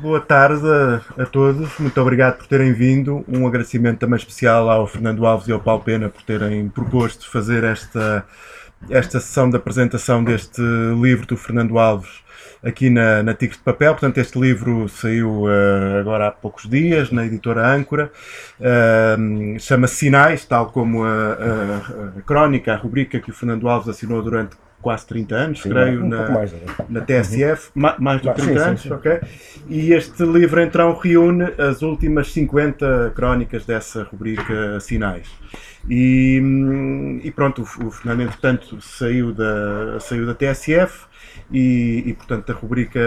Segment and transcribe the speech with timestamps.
[0.00, 3.24] Boa tarde a, a, todos, muito obrigado por terem vindo.
[3.26, 7.64] Um agradecimento também especial ao Fernando Alves e ao Paulo Pena por terem proposto fazer
[7.64, 8.24] esta,
[8.88, 10.62] esta sessão de apresentação deste
[11.00, 12.22] livro do Fernando Alves
[12.62, 13.92] aqui na, na Tigres de Papel.
[13.92, 18.12] Portanto, este livro saiu uh, agora há poucos dias na editora Âncora.
[18.60, 23.88] Uh, Chama-se Sinais, tal como a, a, a, crónica, a rubrica que o Fernando Alves
[23.88, 26.54] assinou durante quase 30 anos, sim, creio, um na, mais,
[26.88, 27.92] na TSF, uhum.
[27.98, 29.20] mais de 30 sim, anos, sim, ok?
[29.68, 35.28] E este livro então reúne as últimas 50 crónicas dessa rubrica Sinais.
[35.88, 41.06] E, e pronto, o, o Fernando, entretanto, saiu da, saiu da TSF
[41.50, 43.00] e, e, portanto a rubrica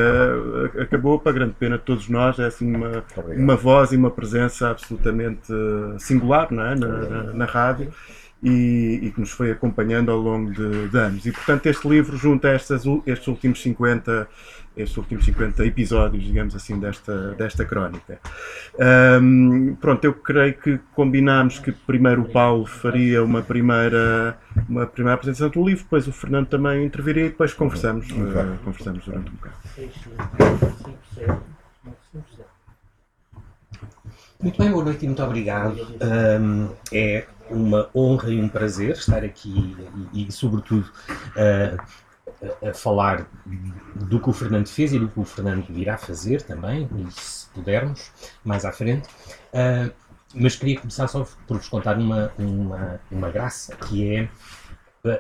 [0.80, 2.40] acabou para grande pena de todos nós.
[2.40, 3.04] É assim uma,
[3.38, 5.54] uma voz e uma presença absolutamente
[6.00, 6.76] singular não é?
[6.76, 7.94] na, na, na rádio
[8.44, 11.26] e, e, que nos foi acompanhando ao longo de, de, anos.
[11.26, 14.28] E, portanto, este livro junta estas, estes últimos 50
[14.76, 18.20] estes últimos 50 episódios, digamos assim, desta, desta crónica.
[19.22, 24.38] Um, pronto, eu creio que combinámos que primeiro o Paulo faria uma primeira,
[24.70, 29.04] uma primeira apresentação do livro, depois o Fernando também interviria e depois conversamos, uh, conversamos
[29.04, 29.56] durante um bocado.
[34.42, 35.78] Muito bem, boa noite e muito obrigado.
[36.02, 39.76] Um, é uma honra e um prazer estar aqui
[40.14, 40.90] e, e sobretudo,
[41.36, 43.28] uh, a falar
[43.96, 48.12] do que o Fernando fez e do que o Fernando irá fazer também, se pudermos,
[48.44, 49.08] mais à frente.
[49.54, 49.92] Uh,
[50.34, 54.30] mas queria começar só por vos contar uma, uma, uma graça, que é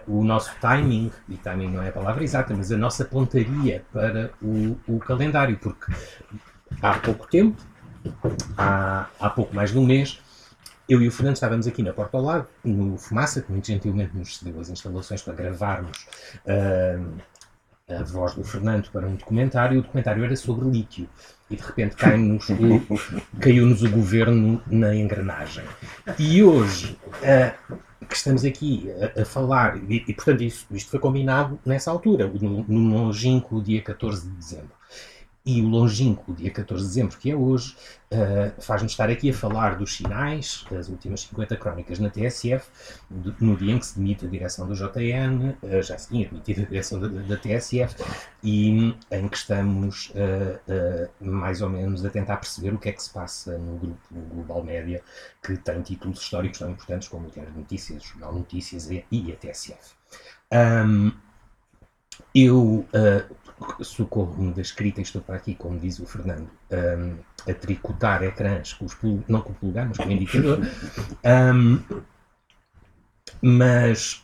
[0.07, 4.31] o nosso timing, e timing não é a palavra exata, mas a nossa pontaria para
[4.41, 5.91] o, o calendário, porque
[6.81, 7.61] há pouco tempo,
[8.57, 10.21] há, há pouco mais de um mês,
[10.87, 14.15] eu e o Fernando estávamos aqui na Porta ao Lago, no Fumaça, que muito gentilmente
[14.15, 16.05] nos cedeu as instalações para gravarmos
[16.45, 17.21] uh,
[17.89, 21.07] a voz do Fernando para um documentário, e o documentário era sobre lítio.
[21.49, 25.63] E de repente caiu-nos o, caiu o governo na engrenagem.
[26.17, 30.99] E hoje, uh, que estamos aqui a, a falar, e, e, portanto isso, isto foi
[30.99, 34.71] combinado nessa altura, no, no longínquo dia 14 de dezembro.
[35.43, 37.75] E o longínquo, dia 14 de dezembro, que é hoje,
[38.11, 42.69] uh, faz-nos estar aqui a falar dos sinais das últimas 50 crónicas na TSF,
[43.09, 46.29] de, no dia em que se demite a direção do JN, uh, já se tinha
[46.29, 47.95] demitido a direção da, da, TSF,
[48.43, 53.01] e em que estamos uh, mais ou menos a tentar perceber o que é que
[53.01, 55.01] se passa no grupo Global Média,
[55.41, 59.03] que tem títulos históricos tão importantes como o Diário de Notícias, o Jornal Notícias e,
[59.11, 59.95] e a TSF.
[60.53, 61.11] Um,
[62.35, 62.85] eu
[63.81, 67.15] socorro-me da escrita, estou para aqui, como diz o Fernando, um,
[67.49, 70.59] a tricotar ecrãs, com os não com o polegar, mas com o indicador.
[71.25, 71.79] Um,
[73.41, 74.21] mas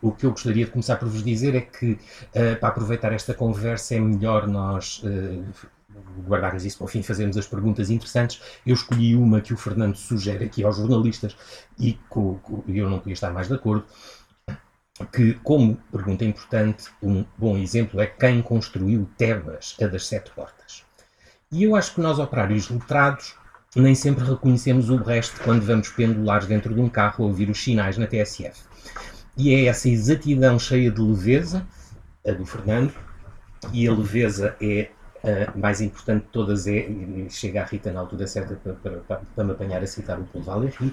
[0.00, 3.34] o que eu gostaria de começar por vos dizer é que, uh, para aproveitar esta
[3.34, 5.44] conversa, é melhor nós uh,
[6.26, 8.40] guardarmos isso para o fim, fazermos as perguntas interessantes.
[8.66, 11.36] Eu escolhi uma que o Fernando sugere aqui aos jornalistas
[11.78, 13.84] e com, com, eu não podia estar mais de acordo
[15.12, 20.84] que, como pergunta importante, um bom exemplo é quem construiu Tebas, a das sete portas.
[21.50, 23.34] E eu acho que nós, operários letrados,
[23.74, 27.62] nem sempre reconhecemos o resto quando vamos pendulares dentro de um carro a ouvir os
[27.62, 28.60] sinais na TSF.
[29.36, 31.66] E é essa exatidão cheia de leveza,
[32.26, 32.92] a do Fernando,
[33.72, 34.90] e a leveza é
[35.24, 36.88] a mais importante de todas é,
[37.30, 40.24] chega a Rita na altura certa para, para, para, para me apanhar a citar o
[40.24, 40.92] Paul Valéry, uh,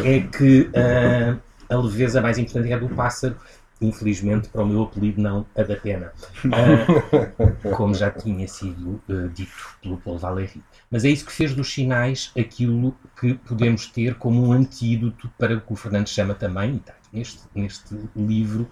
[0.02, 1.38] é que uh,
[1.68, 3.36] a leveza mais importante é a do pássaro.
[3.80, 6.12] Infelizmente, para o meu apelido, não a da pena.
[6.44, 9.52] Uh, como já tinha sido uh, dito
[9.82, 10.62] pelo Paul Valéry.
[10.90, 15.56] Mas é isso que fez dos sinais aquilo que podemos ter como um antídoto para
[15.56, 18.68] o que o Fernando chama também, e está neste, neste livro,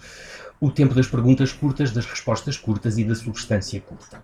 [0.60, 4.22] o tempo das perguntas curtas, das respostas curtas e da substância curta.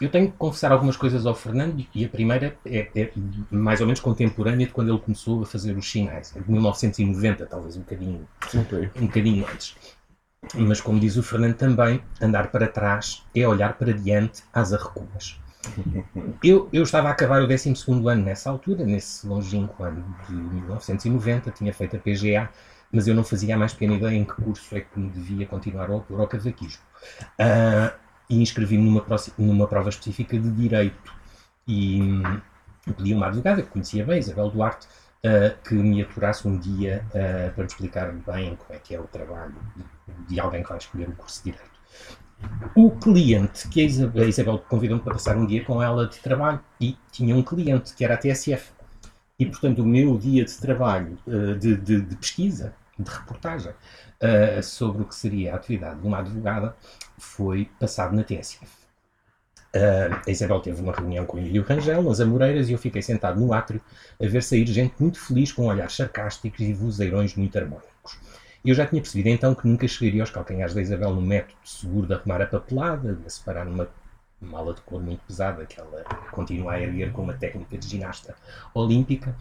[0.00, 3.10] Eu tenho que confessar algumas coisas ao Fernando e a primeira é, é,
[3.50, 7.76] mais ou menos contemporânea de quando ele começou a fazer os sinais, de 1990, talvez
[7.76, 8.90] um bocadinho, okay.
[8.96, 9.76] um bocadinho antes.
[10.54, 15.38] Mas como diz o Fernando também, andar para trás é olhar para diante às arrecuas.
[16.42, 17.74] Eu, eu estava a acabar o 12
[18.06, 22.48] ano nessa altura, nesse longínquo ano de 1990, tinha feito a PGA,
[22.92, 25.46] mas eu não fazia a mais pequena ideia em que curso é que me devia
[25.46, 26.80] continuar ao, ao cavaquismo.
[27.38, 27.92] Uh,
[28.28, 29.04] e inscrevi-me numa,
[29.38, 31.12] numa prova específica de Direito.
[31.66, 32.40] E hum,
[32.96, 37.52] pedi uma advogada que conhecia bem, Isabel Duarte, uh, que me aturasse um dia uh,
[37.52, 39.54] para me explicar bem como é que é o trabalho
[40.28, 41.78] de, alguém que vai escolher o curso de Direito.
[42.74, 46.60] O cliente, que a Isabel, Isabel convidou-me para passar um dia com ela de trabalho,
[46.80, 48.70] e tinha um cliente que era a TSF.
[49.38, 53.72] E, portanto, o meu dia de trabalho, uh, de, de, de pesquisa, de reportagem,
[54.62, 56.74] sobre o que seria a atividade de uma advogada,
[57.18, 58.66] foi passado na TSF.
[59.74, 63.02] Uh, a Isabel teve uma reunião com o Emílio Rangel nas Amoreiras e eu fiquei
[63.02, 63.82] sentado no átrio
[64.20, 68.18] a ver sair gente muito feliz com olhares sarcásticos e vozeirões muito harmónicos.
[68.64, 72.06] Eu já tinha percebido então que nunca chegaria aos calcanhares da Isabel no método seguro
[72.06, 73.88] de arrumar a papelada, de a separar numa
[74.40, 78.34] mala de cor muito pesada que ela continua a erguer com uma técnica de ginasta
[78.72, 79.36] olímpica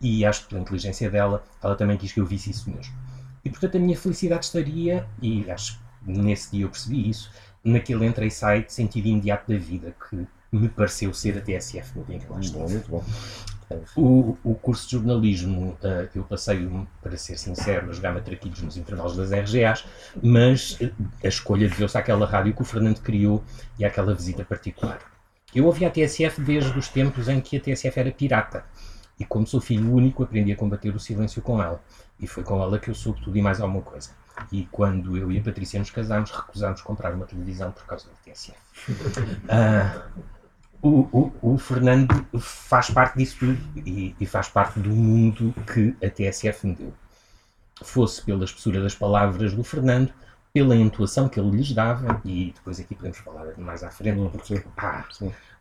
[0.00, 2.92] e acho que pela inteligência dela ela também quis que eu visse isso mesmo.
[3.44, 7.30] E portanto a minha felicidade estaria, e acho que nesse dia eu percebi isso,
[7.64, 11.98] naquele entra e sai de sentido imediato da vida que me pareceu ser a TSF
[11.98, 12.58] no dia em que lá estive.
[12.58, 13.04] Muito bom.
[13.94, 16.68] O, o curso de jornalismo uh, eu passei,
[17.02, 19.84] para ser sincero, a jogar matraquilhos nos intervalos das RGAs,
[20.22, 20.90] mas uh,
[21.22, 23.44] a escolha deveu-se àquela rádio que o Fernando criou
[23.78, 25.00] e àquela visita particular.
[25.54, 28.64] Eu ouvi a TSF desde os tempos em que a TSF era pirata.
[29.18, 31.82] E como sou filho único, aprendi a combater o silêncio com ela.
[32.20, 34.10] E foi com ela que eu soube tudo e mais alguma coisa.
[34.52, 38.14] E quando eu e a Patrícia nos casámos, recusámos comprar uma televisão por causa da
[38.24, 38.56] TSF.
[39.44, 40.22] Uh,
[40.80, 45.96] o, o, o, Fernando faz parte disso tudo e, e, faz parte do mundo que
[46.04, 46.94] a TSF me deu.
[47.82, 50.12] Fosse pela espessura das palavras do Fernando,
[50.52, 54.62] pela entoação que ele lhes dava, e depois aqui podemos falar mais à frente, porque
[54.76, 55.04] há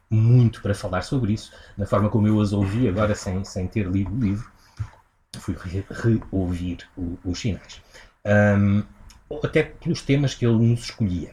[0.09, 3.87] muito para falar sobre isso, na forma como eu as ouvi agora sem, sem ter
[3.87, 4.49] lido o livro,
[5.39, 5.55] fui
[5.89, 7.81] reouvir re os sinais.
[8.25, 8.83] Um,
[9.43, 11.31] até pelos temas que ele nos escolhia.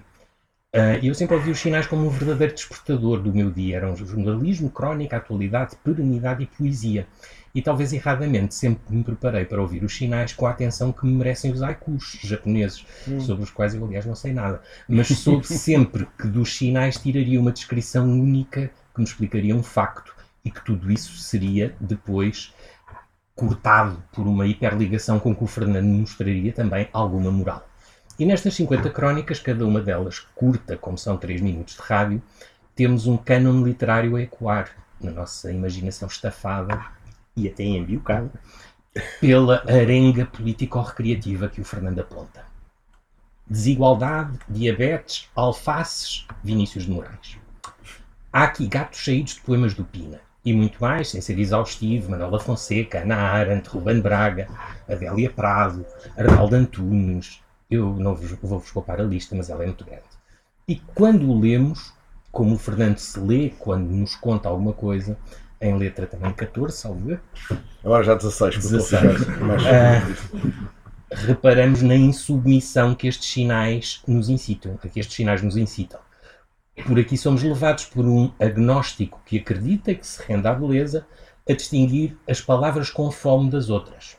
[0.75, 3.77] Uh, eu sempre ouvi os sinais como um verdadeiro despertador do meu dia.
[3.77, 7.07] Eram jornalismo, crónica, atualidade, perenidade e poesia.
[7.55, 11.13] E talvez erradamente sempre me preparei para ouvir os sinais com a atenção que me
[11.13, 13.21] merecem os haikus japoneses, hum.
[13.21, 14.61] sobre os quais eu, aliás, não sei nada.
[14.89, 20.15] Mas soube sempre que dos sinais tiraria uma descrição única que me explicaria um facto
[20.45, 22.53] e que tudo isso seria depois
[23.35, 27.69] cortado por uma hiperligação com que o Fernando mostraria também alguma moral.
[28.19, 32.23] E nestas 50 crónicas, cada uma delas curta, como são 3 minutos de rádio,
[32.75, 34.71] temos um cânon literário a ecoar
[35.01, 36.81] na nossa imaginação estafada
[37.37, 38.31] e até embiocada
[39.21, 42.45] pela arenga político-recreativa que o Fernando aponta.
[43.47, 47.39] Desigualdade, diabetes, alfaces, Vinícius de Moraes.
[48.33, 50.21] Há aqui gatos saídos de poemas do Pina.
[50.45, 54.49] E muito mais, sem ser exaustivo, Manuela Fonseca, Ana Arendt, Ruben Braga,
[54.89, 57.41] Adélia Prado, Arnaldo Antunes,
[57.71, 60.03] eu não vos, vou-vos poupar a lista, mas ela é muito grande.
[60.69, 61.95] E quando o lemos,
[62.31, 65.17] como o Fernando se lê quando nos conta alguma coisa,
[65.67, 67.21] em letra também 14, salvo ver.
[67.83, 69.23] Agora já 16, 16.
[69.23, 70.65] Uh,
[71.11, 76.01] reparamos na insubmissão que estes sinais nos incitam, que estes sinais nos incitam.
[76.87, 81.07] Por aqui somos levados por um agnóstico que acredita que se rende à beleza
[81.49, 84.17] a distinguir as palavras com fome das outras.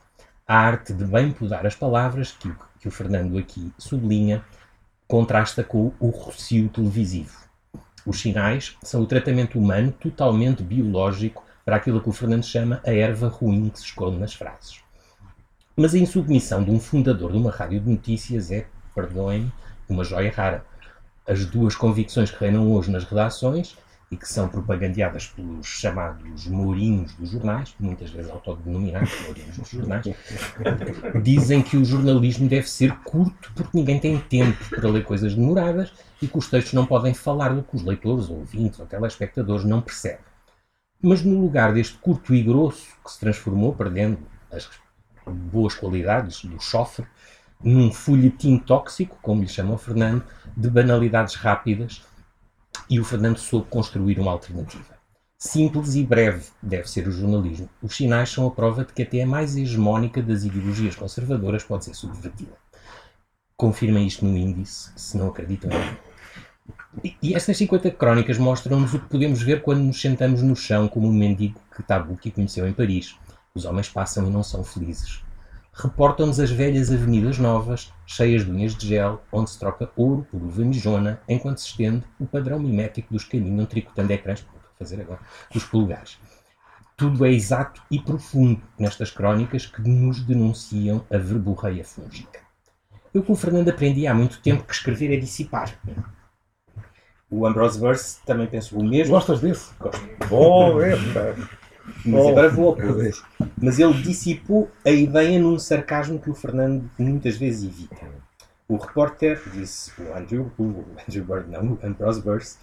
[0.47, 2.55] A arte de bem podar as palavras que o
[2.85, 4.45] que o Fernando aqui sublinha,
[5.07, 7.44] contrasta com o rocio televisivo.
[8.05, 12.93] Os sinais são o tratamento humano totalmente biológico para aquilo que o Fernando chama a
[12.93, 14.81] erva ruim que se esconde nas frases.
[15.75, 19.51] Mas a insubmissão de um fundador de uma rádio de notícias é, perdoem-me,
[19.89, 20.63] uma joia rara.
[21.27, 23.75] As duas convicções que reinam hoje nas redações
[24.11, 30.05] e que são propagandeadas pelos chamados mourinhos dos jornais, muitas vezes autodenominados mourinhos dos jornais,
[31.23, 35.91] dizem que o jornalismo deve ser curto porque ninguém tem tempo para ler coisas demoradas
[36.21, 39.65] e que os textos não podem falar do que os leitores, ou ouvintes ou telespectadores
[39.65, 40.23] não percebem.
[41.01, 44.19] Mas no lugar deste curto e grosso que se transformou, perdendo
[44.51, 44.69] as
[45.27, 47.05] boas qualidades do chofre,
[47.63, 50.23] num folhetim tóxico, como lhe chama o Fernando,
[50.55, 52.03] de banalidades rápidas
[52.89, 54.95] e o Fernando soube construir uma alternativa.
[55.37, 57.69] Simples e breve deve ser o jornalismo.
[57.81, 61.85] Os sinais são a prova de que até a mais hegemónica das ideologias conservadoras pode
[61.85, 62.53] ser subvertida.
[63.57, 65.79] Confirmem isto no índice, se não acreditam em
[67.03, 67.13] mim.
[67.21, 71.07] E estas 50 crónicas mostram-nos o que podemos ver quando nos sentamos no chão como
[71.07, 73.15] um mendigo que Tabucchi conheceu em Paris.
[73.53, 75.24] Os homens passam e não são felizes
[75.75, 80.41] reportam-nos as velhas avenidas novas, cheias de unhas de gel, onde se troca ouro por
[80.41, 85.01] uva mijona, enquanto se estende o padrão mimético dos caminhos tricotando ecrãs, como a fazer
[85.01, 85.19] agora,
[85.53, 86.17] dos polegares.
[86.95, 92.39] Tudo é exato e profundo nestas crónicas que nos denunciam a verborreia fúngica.
[93.13, 95.77] Eu com o Fernando aprendi há muito tempo que escrever é dissipar.
[97.29, 99.13] O Ambrose Verse também pensou o mesmo.
[99.13, 99.73] Gostas desse?
[99.77, 100.01] Gosto.
[100.29, 100.95] Bom, é,
[102.05, 103.23] mas oh, agora vou ao ponto.
[103.61, 108.07] Mas ele dissipou a ideia num sarcasmo que o Fernando muitas vezes evita.
[108.67, 112.57] O repórter, disse o Andrew, o Andrew Bird, não, o Ambrose Burse,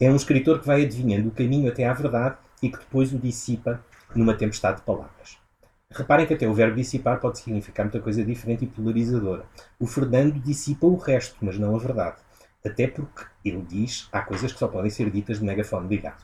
[0.00, 3.18] é um escritor que vai adivinhando o caminho até à verdade e que depois o
[3.18, 5.38] dissipa numa tempestade de palavras.
[5.90, 9.44] Reparem que até o verbo dissipar pode significar muita coisa diferente e polarizadora.
[9.78, 12.16] O Fernando dissipa o resto, mas não a verdade.
[12.64, 16.22] Até porque, ele diz, há coisas que só podem ser ditas de megafone ligado.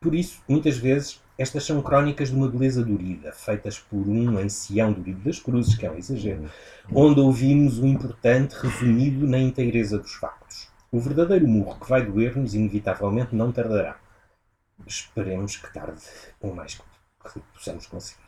[0.00, 4.92] Por isso, muitas vezes, estas são crónicas de uma beleza dorida, feitas por um ancião
[4.92, 6.50] dorido das cruzes, que é um exagero,
[6.92, 10.68] onde ouvimos o importante resumido na inteireza dos factos.
[10.92, 13.96] O verdadeiro murro que vai doer-nos, inevitavelmente, não tardará.
[14.86, 16.02] Esperemos que tarde
[16.42, 18.20] o mais que possamos conseguir.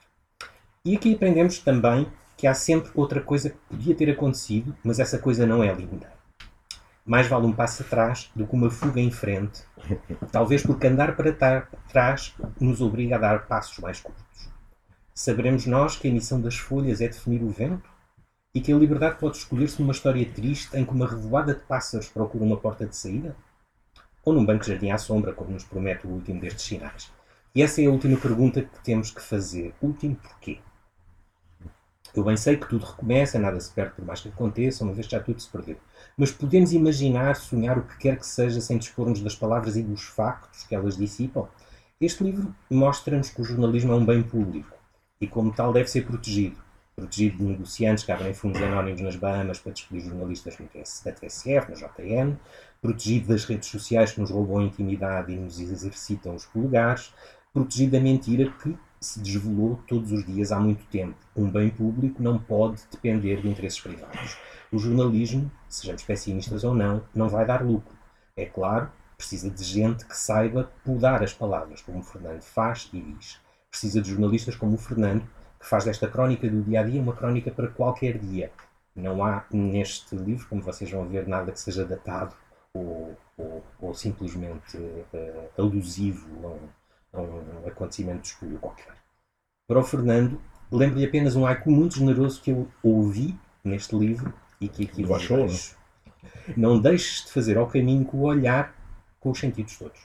[0.83, 5.19] E aqui aprendemos também que há sempre outra coisa que podia ter acontecido, mas essa
[5.19, 6.11] coisa não é linda.
[7.04, 9.64] Mais vale um passo atrás do que uma fuga em frente,
[10.30, 11.32] talvez porque andar para
[11.88, 14.49] trás nos obriga a dar passos mais curtos.
[15.14, 17.90] Saberemos nós que a missão das folhas é definir o vento?
[18.54, 22.09] E que a liberdade pode escolher-se numa história triste em que uma revoada de pássaros
[22.09, 23.35] procura uma porta de saída?
[24.25, 27.11] Ou num banco de jardim à sombra, como nos promete o último destes sinais?
[27.54, 29.75] E essa é a última pergunta que temos que fazer.
[29.82, 30.61] Último porquê?
[32.14, 35.06] Eu bem sei que tudo recomeça, nada se perde por mais que aconteça, uma vez
[35.06, 35.78] que já tudo se perdeu.
[36.16, 40.02] Mas podemos imaginar, sonhar o que quer que seja sem dispormos das palavras e dos
[40.02, 41.49] factos que elas dissipam?
[42.00, 44.76] Este livro mostra-nos que o jornalismo é um bem público
[45.21, 46.57] e, como tal, deve ser protegido.
[46.95, 50.59] Protegido de negociantes que abrem fundos anónimos nas Bahamas para despedir jornalistas
[51.04, 52.37] da TSF, na JN,
[52.83, 57.14] protegido das redes sociais que nos roubam a intimidade e nos exercitam os polegares,
[57.54, 61.16] protegido da mentira que se desvelou todos os dias há muito tempo.
[61.37, 64.37] Um bem público não pode depender de interesses privados.
[64.73, 67.94] O jornalismo, sejamos pessimistas ou não, não vai dar lucro.
[68.37, 73.00] É claro, precisa de gente que saiba podar as palavras, como o Fernando faz e
[73.00, 73.40] diz.
[73.71, 75.25] Precisa de jornalistas como o Fernando,
[75.59, 78.50] que faz desta crónica do dia a dia uma crónica para qualquer dia.
[78.94, 82.35] Não há neste livro, como vocês vão ver, nada que seja datado
[82.75, 86.68] ou, ou, ou simplesmente uh, alusivo a um,
[87.12, 88.95] a um acontecimento escolha qualquer.
[89.69, 90.40] Para o Fernando,
[90.71, 95.28] lembro-lhe apenas um haiku muito generoso que eu ouvi neste livro e que aqui vos
[95.28, 95.76] deixo.
[96.57, 98.75] Não deixes de fazer ao caminho com o olhar
[99.21, 100.00] com os sentidos todos.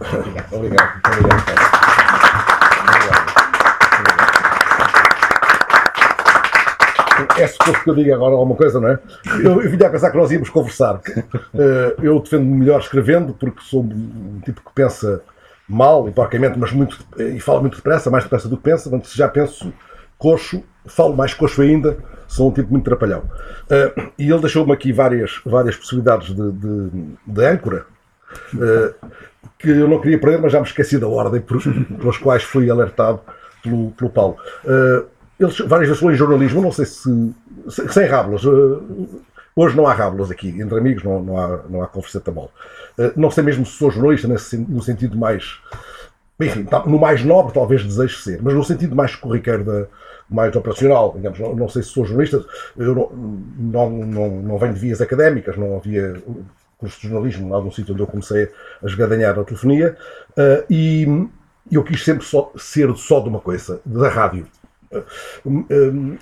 [0.00, 0.52] Obrigado.
[0.54, 1.00] Obrigado.
[1.06, 1.44] Obrigado.
[7.36, 8.98] É suposto que eu diga agora alguma coisa, não é?
[9.42, 10.96] Eu, eu vinha a pensar que nós íamos conversar.
[10.96, 15.22] Uh, eu defendo-me melhor escrevendo, porque sou um tipo que pensa
[15.68, 18.88] mal e porcamente, mas muito, e fala muito depressa, mais depressa do que pensa.
[18.88, 19.72] Portanto, se já penso
[20.18, 23.22] coxo, falo mais coxo ainda, sou um tipo muito trapalhão.
[23.64, 26.90] Uh, e ele deixou-me aqui várias, várias possibilidades de, de,
[27.26, 27.86] de âncora,
[28.54, 29.08] uh,
[29.58, 33.20] que eu não queria perder, mas já me esqueci da ordem pelas quais fui alertado
[33.62, 34.36] pelo, pelo Paulo.
[34.64, 35.06] Uh,
[35.38, 37.34] eles várias vezes falam em jornalismo, não sei se.
[37.68, 38.42] sem rábulas.
[39.56, 42.50] Hoje não há rábulas aqui, entre amigos não, não, há, não há conversa de mole.
[43.14, 44.28] Não sei mesmo se sou jornalista
[44.68, 45.60] no sentido mais.
[46.40, 49.86] Enfim, tá, no mais nobre talvez desejo ser, mas no sentido mais corriqueiro da,
[50.28, 51.12] mais operacional.
[51.14, 52.44] Digamos, não, não sei se sou jornalista,
[52.76, 56.20] eu não, não, não, não venho de vias académicas, não havia
[56.78, 58.50] curso de jornalismo em algum sítio onde eu comecei
[58.82, 59.96] a esgadanhar a telefonia,
[60.30, 61.06] uh, e
[61.70, 64.46] eu quis sempre só, ser só de uma coisa, da rádio.
[65.46, 66.16] Um,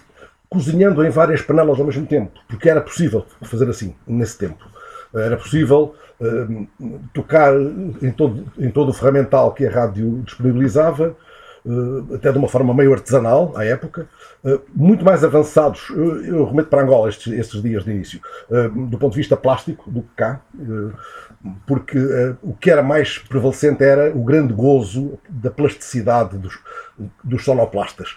[0.53, 4.63] cozinhando em várias panelas ao mesmo tempo, porque era possível fazer assim, nesse tempo.
[5.15, 6.69] Era possível uh,
[7.15, 7.55] tocar
[8.03, 11.17] em todo, em todo o ferramental que a rádio disponibilizava,
[12.15, 14.09] até de uma forma meio artesanal à época,
[14.45, 15.89] eh, muito mais avançados.
[15.91, 19.91] Eu remeto para Angola estes, estes dias de início, eh, do ponto de vista plástico,
[19.91, 20.41] do que cá,
[21.67, 21.99] porque
[22.41, 26.57] o que era mais prevalecente era o grande gozo da plasticidade dos,
[27.23, 28.15] dos sonoplastas.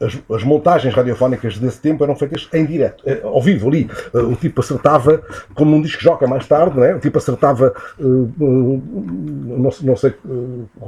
[0.00, 3.88] As, as, montagens radiofónicas desse tempo eram feitas em direto, ao vivo ali.
[4.12, 5.22] O tipo acertava,
[5.54, 6.96] como num disco joca mais tarde, né?
[6.96, 10.14] o tipo acertava, não, não sei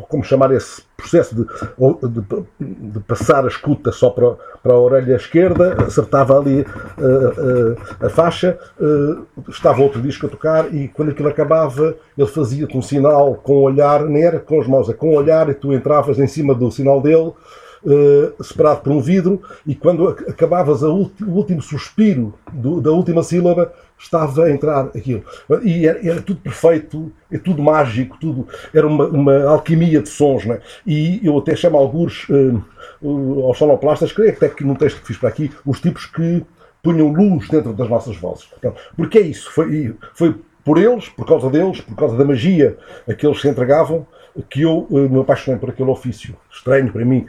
[0.08, 5.16] como chamar esse processo de, de, de, passar a escuta só para, para a orelha
[5.16, 11.10] esquerda, acertava ali uh, uh, a faixa, uh, estava outro disco a tocar e quando
[11.10, 14.92] aquilo acabava ele fazia-te um sinal com o olhar, nem era com as mãos, é
[14.92, 17.32] com o olhar e tu entravas em cima do sinal dele
[17.82, 23.72] Uh, separado por um vidro, e quando acabavas o último suspiro do, da última sílaba,
[23.98, 25.22] estava a entrar aquilo.
[25.62, 30.44] E era, era, tudo perfeito, é tudo mágico, tudo era uma, uma alquimia de sons.
[30.44, 30.60] Né?
[30.86, 35.16] E eu até chamo alguns uh, aos sonoplastas, creio até que num texto que fiz
[35.16, 36.44] para aqui, os tipos que
[36.82, 38.48] punham luz dentro das nossas vozes.
[38.96, 40.34] porque é isso, foi, foi
[40.64, 44.06] por eles, por causa deles, por causa da magia a que eles se entregavam,
[44.48, 47.26] que eu uh, me apaixonei por aquele ofício estranho para mim.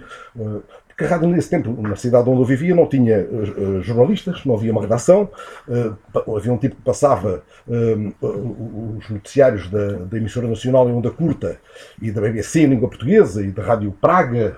[1.01, 4.53] Que a rádio nesse tempo, na cidade onde eu vivia, não tinha uh, jornalistas, não
[4.53, 5.27] havia uma redação,
[5.67, 11.09] uh, havia um tipo que passava uh, os noticiários da, da, emissora nacional em onda
[11.09, 11.57] curta
[11.99, 14.57] e da BBC em língua portuguesa e da Rádio Praga,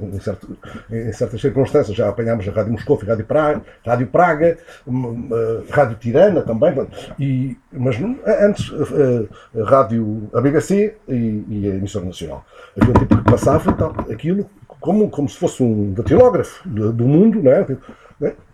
[0.00, 0.58] em, certo,
[0.90, 4.58] em, certas circunstâncias já apanhámos a Rádio Moscou e Rádio Praga, Rádio, Praga,
[5.70, 6.74] Rádio Tirana também,
[7.16, 7.96] e, mas
[8.26, 8.72] antes
[9.56, 12.44] a, Rádio, a BBC e, e a emissora nacional.
[12.76, 14.50] Havia um tipo que passava então, aquilo
[14.80, 17.66] como, como se fosse um datilógrafo do mundo, não é?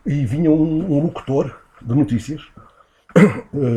[0.04, 2.42] e vinha um, um locutor de notícias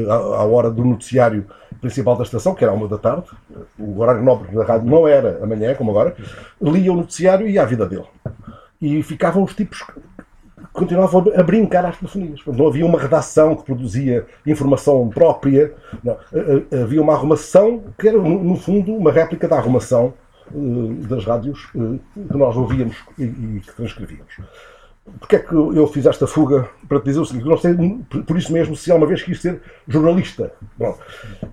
[0.10, 1.46] à, à, hora do noticiário
[1.82, 3.28] principal da estação, que era a uma da tarde,
[3.78, 6.16] o horário nobre da rádio não era amanhã, como agora,
[6.62, 8.08] lia o noticiário e à vida dele.
[8.82, 9.86] E ficavam os tipos
[10.72, 12.40] continuavam a brincar às telefonias.
[12.46, 15.74] Não havia uma redação que produzia informação própria.
[16.04, 16.18] Não.
[16.84, 22.38] Havia uma arrumação que era, no fundo, uma réplica da arrumação eh, das rádios que
[22.38, 24.34] nós ouvíamos e, que transcrevíamos.
[25.20, 27.48] Porquê é que eu fiz esta fuga para te dizer o seguinte?
[27.48, 27.74] Não sei,
[28.28, 30.54] por isso mesmo, se alguma vez quis ser jornalista.
[30.78, 30.98] Bom,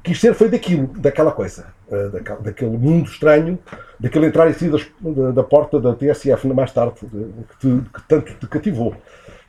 [0.02, 2.10] quis ser foi daquilo, daquela coisa, eh,
[2.40, 3.58] daquele mundo estranho,
[3.98, 8.34] daquele entrar e sair da, da porta da TSF mais tarde, que, te, que tanto
[8.34, 8.94] te cativou.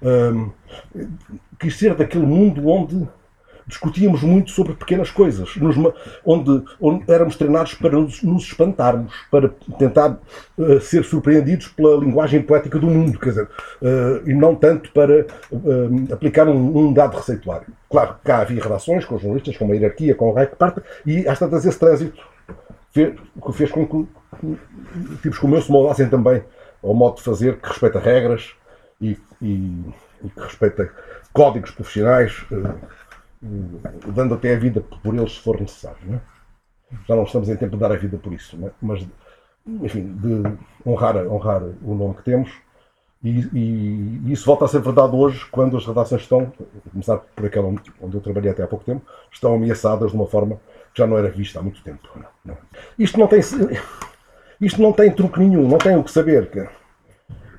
[0.02, 0.52] Um,
[1.60, 3.08] quis ser daquele mundo onde
[3.68, 5.76] discutíamos muito sobre pequenas coisas, nos,
[6.26, 10.18] onde, onde, éramos treinados para nos, nos espantarmos, para tentar
[10.58, 13.44] uh, ser surpreendidos pela linguagem poética do mundo, quer dizer,
[13.82, 17.68] uh, e não tanto para uh, aplicar um, um, dado receituário.
[17.90, 20.82] Claro, cá havia relações com os jornalistas, com uma hierarquia, com o rei que parte,
[21.06, 22.22] e às tantas esse trânsito
[22.92, 23.16] fez,
[23.54, 24.08] fez com que
[25.22, 26.42] tipos como eu se moldassem também
[26.82, 28.54] ao modo de fazer que respeita regras
[29.02, 29.84] e, e,
[30.24, 30.90] e que respeita
[31.34, 32.46] códigos profissionais
[33.42, 36.00] dando até a vida por eles se for necessário.
[36.06, 36.22] Não é?
[37.08, 38.72] Já não estamos em tempo de dar a vida por isso, é?
[38.82, 39.06] mas,
[39.66, 40.44] enfim, de
[40.90, 42.52] honrar, honrar o nome que temos.
[43.24, 46.54] E, e, e, isso volta a ser verdade hoje quando as redações estão,
[46.86, 50.28] a começar por aquela onde eu trabalhei até há pouco tempo, estão ameaçadas de uma
[50.28, 50.62] forma
[50.94, 52.08] que já não era vista há muito tempo.
[52.16, 52.58] Não, não.
[52.98, 53.42] Isto não tem
[54.60, 56.72] isto não tem truque nenhum, não tem o que saber.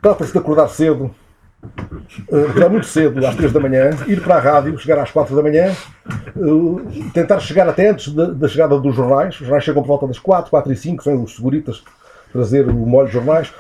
[0.00, 1.14] Trata-se de acordar cedo,
[2.30, 5.42] uh, muito cedo, às 3 da manhã, ir para a rádio, chegar às 4 da
[5.42, 5.75] manhã,
[6.37, 6.80] uh,
[7.12, 9.34] tentar chegar até antes da, da, chegada dos jornais.
[9.34, 11.82] Os jornais chegam por volta das 4, 4 e 5, vêm os seguritas
[12.32, 13.52] trazer o molho de jornais.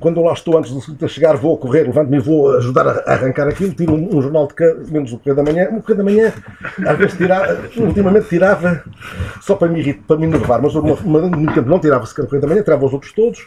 [0.00, 3.12] Quando eu lá estou antes do segurita chegar, vou correr, levanto-me e vou ajudar a
[3.12, 5.68] arrancar aquilo, tiro um, jornal de cada, menos o Correio da Manhã.
[5.70, 6.32] O Correio da Manhã,
[6.86, 8.82] às vezes tirava, ultimamente tirava
[9.40, 12.24] só para me, irritar, para me enervar, mas uma, uma, muito tempo não tirava sequer
[12.24, 13.46] o da Manhã, tirava os outros todos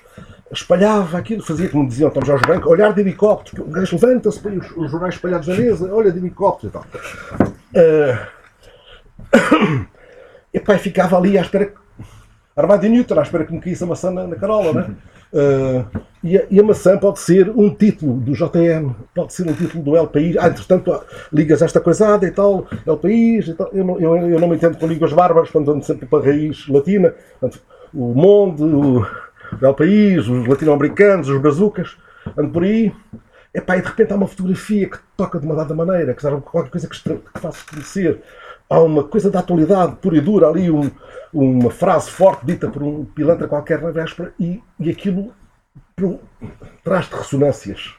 [0.52, 4.52] espalhava aquilo, fazia como diziam então Jorge Branco, olhar de helicóptero, o gajo levanta-se para
[4.52, 6.86] os, os, jornais espalhados na mesa, olha de helicóptero e tal.
[9.34, 9.86] Uh,
[10.54, 11.72] e pai ficava ali à espera,
[12.54, 14.96] armado de Newton, à espera que me caísse a maçã na, na carola, né?
[15.32, 19.54] Uh, e, a, e, a, maçã pode ser um título do JM, pode ser um
[19.54, 20.36] título do El País.
[20.38, 23.70] Ah, entretanto, ligas esta coisada e tal, El País e tal.
[23.72, 26.26] Eu não, eu, eu não me entendo com línguas bárbaras, quando ando sempre para a
[26.26, 27.16] raiz latina.
[27.40, 29.08] Portanto, o Monde, o
[29.60, 31.98] Bel País, os latino-americanos, os bazucas,
[32.38, 32.94] ando por aí.
[33.54, 36.70] Epá, e de repente há uma fotografia que toca de uma dada maneira, que qualquer
[36.70, 38.22] coisa que, que faça estremecer.
[38.70, 40.90] Há uma coisa da atualidade pura e dura, ali um,
[41.34, 45.34] uma frase forte dita por um pilantra qualquer na véspera, e, e aquilo
[46.84, 47.94] traz-te ressonâncias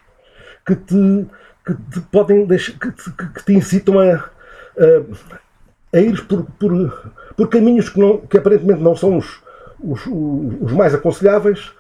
[0.67, 1.27] que te,
[1.67, 7.13] que te podem deixar, que te, que te incitam a, a, a ir por, por,
[7.37, 9.43] por caminhos que, não, que aparentemente não são os,
[9.83, 11.73] os, os mais aconselháveis,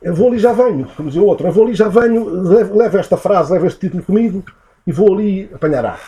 [0.00, 2.98] eu vou ali já venho, como dizia o outro, eu vou ali já venho, levo,
[2.98, 4.44] esta frase, levo este título comigo
[4.86, 6.00] e vou ali apanhar ar.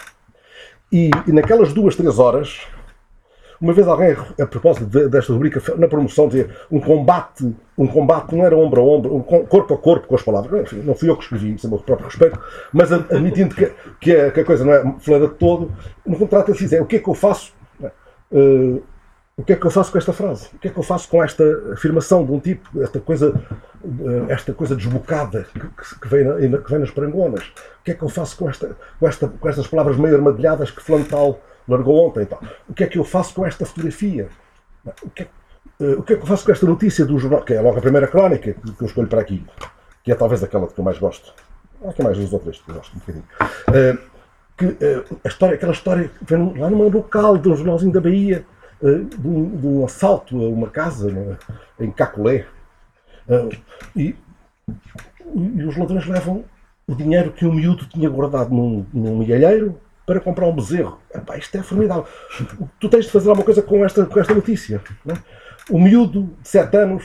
[0.93, 2.61] E, e, naquelas duas, três horas,
[3.61, 8.35] uma vez alguém, a propósito de, desta rubrica, na promoção, dizia um combate, um combate
[8.35, 10.63] não era ombro a ombro, um corpo a corpo com as palavras.
[10.63, 12.41] Enfim, não fui eu que escrevi, isso é o meu próprio respeito,
[12.73, 15.71] mas admitindo que, que, a, que a coisa não é fleira de todo,
[16.07, 17.53] no contrato diz, é o que é que eu faço?
[18.33, 18.83] Uh,
[19.41, 20.49] o que é que eu faço com esta frase?
[20.55, 23.33] O que é que eu faço com esta afirmação de um tipo, esta coisa,
[23.83, 25.47] eh, esta coisa desbocada
[25.99, 26.25] que, vem,
[26.61, 27.45] que vem nas parangonas?
[27.81, 30.71] O que é que eu faço com, esta, com, esta, com estas palavras meio armadilhadas
[30.71, 32.25] que Flantal largou ontem?
[32.25, 32.39] Então?
[32.69, 34.29] O que é que eu faço com esta fotografia?
[35.03, 35.29] O que, é,
[35.81, 37.79] eh, o que é que eu faço com esta notícia do jornal, que é logo
[37.79, 39.43] a primeira crónica que, eu escolho para aqui,
[40.05, 41.33] que é talvez aquela que eu mais gosto.
[41.83, 43.25] Há que mais duas ou que eu gosto um bocadinho.
[43.71, 44.11] Uh,
[44.59, 48.45] que, uh, a história, aquela história vem lá numa local de um jornalzinho da Bahia
[48.83, 51.37] de um, de um, assalto a uma casa né,
[51.79, 52.47] em Cacolé.
[53.29, 53.57] Uh,
[53.95, 54.17] e,
[55.35, 56.45] e, os ladrões levam
[56.87, 59.23] o dinheiro que o miúdo tinha guardado num, num
[60.07, 60.99] para comprar um bezerro.
[61.15, 62.05] Epá, isto é formidável.
[62.81, 64.83] Tu tens de fazer alguma coisa com esta, com esta notícia.
[65.05, 65.15] Né?
[65.71, 67.05] O miúdo de 7 anos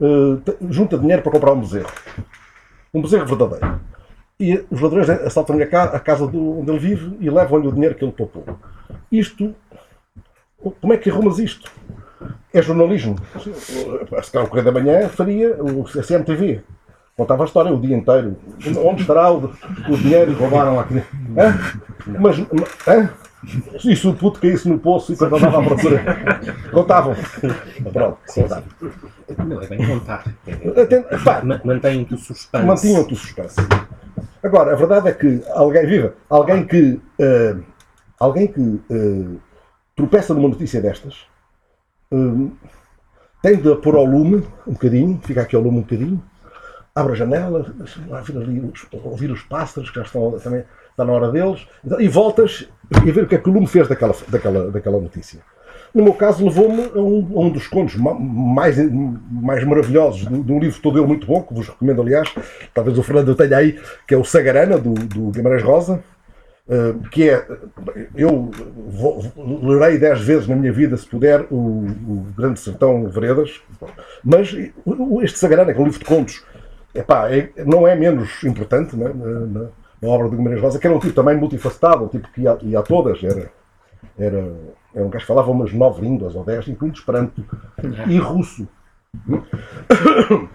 [0.00, 1.92] uh, junta dinheiro para comprar um bezerro.
[2.92, 3.80] Um bezerro verdadeiro.
[4.40, 8.04] E os ladrões assaltam-lhe a casa do, onde ele vive e levam-lhe o dinheiro que
[8.04, 8.44] ele poupou.
[9.12, 9.54] Isto,
[10.70, 11.70] como é que arrumas isto?
[12.52, 13.16] É jornalismo.
[14.22, 16.62] Se calhar o Correio da Manhã faria o CMTV.
[17.16, 18.36] Contava a história o dia inteiro.
[18.84, 19.52] Onde estará o,
[19.88, 21.02] o dinheiro que roubaram aqui?
[21.36, 21.58] Hã?
[22.18, 22.38] Mas,
[22.88, 23.10] hã?
[23.84, 26.02] E se o puto caísse no poço e quando andava à procura?
[26.72, 27.14] Contavam.
[27.92, 28.64] Pronto, contavam.
[29.46, 30.24] Não, é bem contar.
[31.64, 32.66] Mantém-te o suspense.
[32.66, 33.56] Mantinham-te o suspense.
[34.42, 37.62] Agora, a verdade é que alguém, viva, alguém que, uh,
[38.18, 39.40] alguém que uh,
[39.96, 41.26] tropeça numa notícia destas,
[42.12, 42.50] uh,
[43.42, 46.22] tem de pôr ao lume um bocadinho, fica aqui ao lume um bocadinho,
[46.94, 47.74] abre a janela,
[49.04, 51.66] ouvir, os pássaros que já estão também está na hora deles,
[51.98, 52.68] e voltas
[53.04, 55.40] e ver o que é que o lume fez daquela, daquela, daquela notícia.
[55.92, 58.76] No meu caso, levou-me a, um, a um, dos contos mais,
[59.30, 62.34] mais maravilhosos de, um livro todo ele muito bom, que vos recomendo, aliás,
[62.72, 66.02] talvez o Fernando tenha aí, que é o Sagarana, do, do Guimarães Rosa,
[67.10, 67.46] que é,
[68.14, 68.50] eu
[68.86, 73.60] vou, lerei dez vezes na minha vida, se puder, o, o Grande Sertão Veredas,
[74.24, 74.56] mas
[75.22, 76.44] este Sagarana, que é um livro de contos,
[76.94, 79.68] epá, é, não é menos importante, né, na, na,
[80.00, 82.56] na obra do Guimarães Rosa, que era um tipo também multifacetado, um tipo que ia,
[82.62, 83.52] ia a todas, era,
[84.18, 84.52] era,
[84.94, 87.44] era um gajo que falava umas nove línguas ou dez, incluindo Esperanto
[88.08, 88.66] e russo.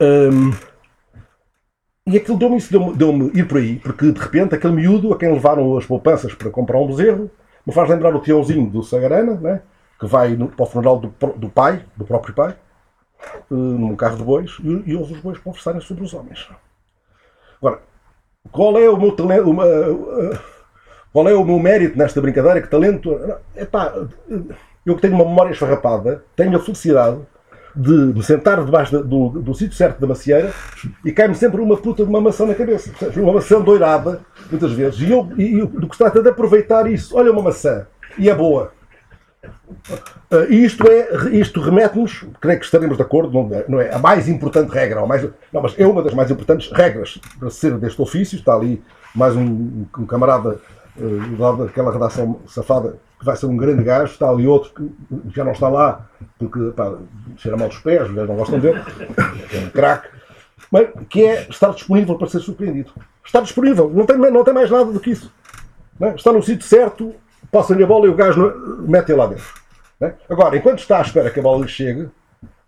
[0.00, 0.50] Um,
[2.06, 5.18] e aquilo deu-me isso, deu-me deu ir por aí, porque de repente aquele miúdo a
[5.18, 7.30] quem levaram as poupanças para comprar um bezerro
[7.66, 9.62] me faz lembrar o tiãozinho do Sagarana, né?
[9.98, 12.54] que vai no, para o funeral do, do pai, do próprio pai,
[13.50, 16.46] uh, num carro de bois, e, e ouve os bois conversarem sobre os homens.
[17.56, 17.80] Agora,
[18.52, 19.48] qual é o meu talento?
[19.48, 20.38] Uma, uh,
[21.10, 22.60] qual é o meu mérito nesta brincadeira?
[22.60, 23.18] Que talento.
[23.56, 23.94] Epá,
[24.84, 27.18] eu que tenho uma memória esfarrapada, tenho a felicidade
[27.74, 30.52] de me sentar debaixo do, do, do sítio certo da macieira
[31.04, 32.90] e cai-me sempre uma puta de uma maçã na cabeça.
[33.16, 35.00] Uma maçã doirada, muitas vezes.
[35.00, 37.16] E, eu, e, e do que se trata de aproveitar isso.
[37.16, 37.86] Olha uma maçã.
[38.16, 38.72] E é boa.
[40.32, 43.98] Uh, isto é, isto remete-nos, creio que estaremos de acordo, não é, não é a
[43.98, 48.00] mais importante regra, mais, não, mas é uma das mais importantes regras para ser deste
[48.00, 48.36] ofício.
[48.36, 48.82] Está ali
[49.14, 50.60] mais um, um camarada
[50.96, 55.42] uh, daquela redação safada que vai ser um grande gajo, está ali outro que já
[55.42, 56.06] não está lá
[56.38, 56.94] porque pá,
[57.38, 58.80] cheira mal dos pés, os gajos não gostam dele,
[59.52, 60.08] é um craque,
[61.08, 62.92] que é estar disponível para ser surpreendido.
[63.24, 65.32] Está disponível, não tem, não tem mais nada do que isso.
[66.00, 66.10] É?
[66.10, 67.14] Está no sítio certo,
[67.50, 69.46] passa-lhe a bola e o gajo mete lá dentro.
[70.00, 70.12] É?
[70.28, 72.08] Agora, enquanto está à espera que a bola lhe chegue,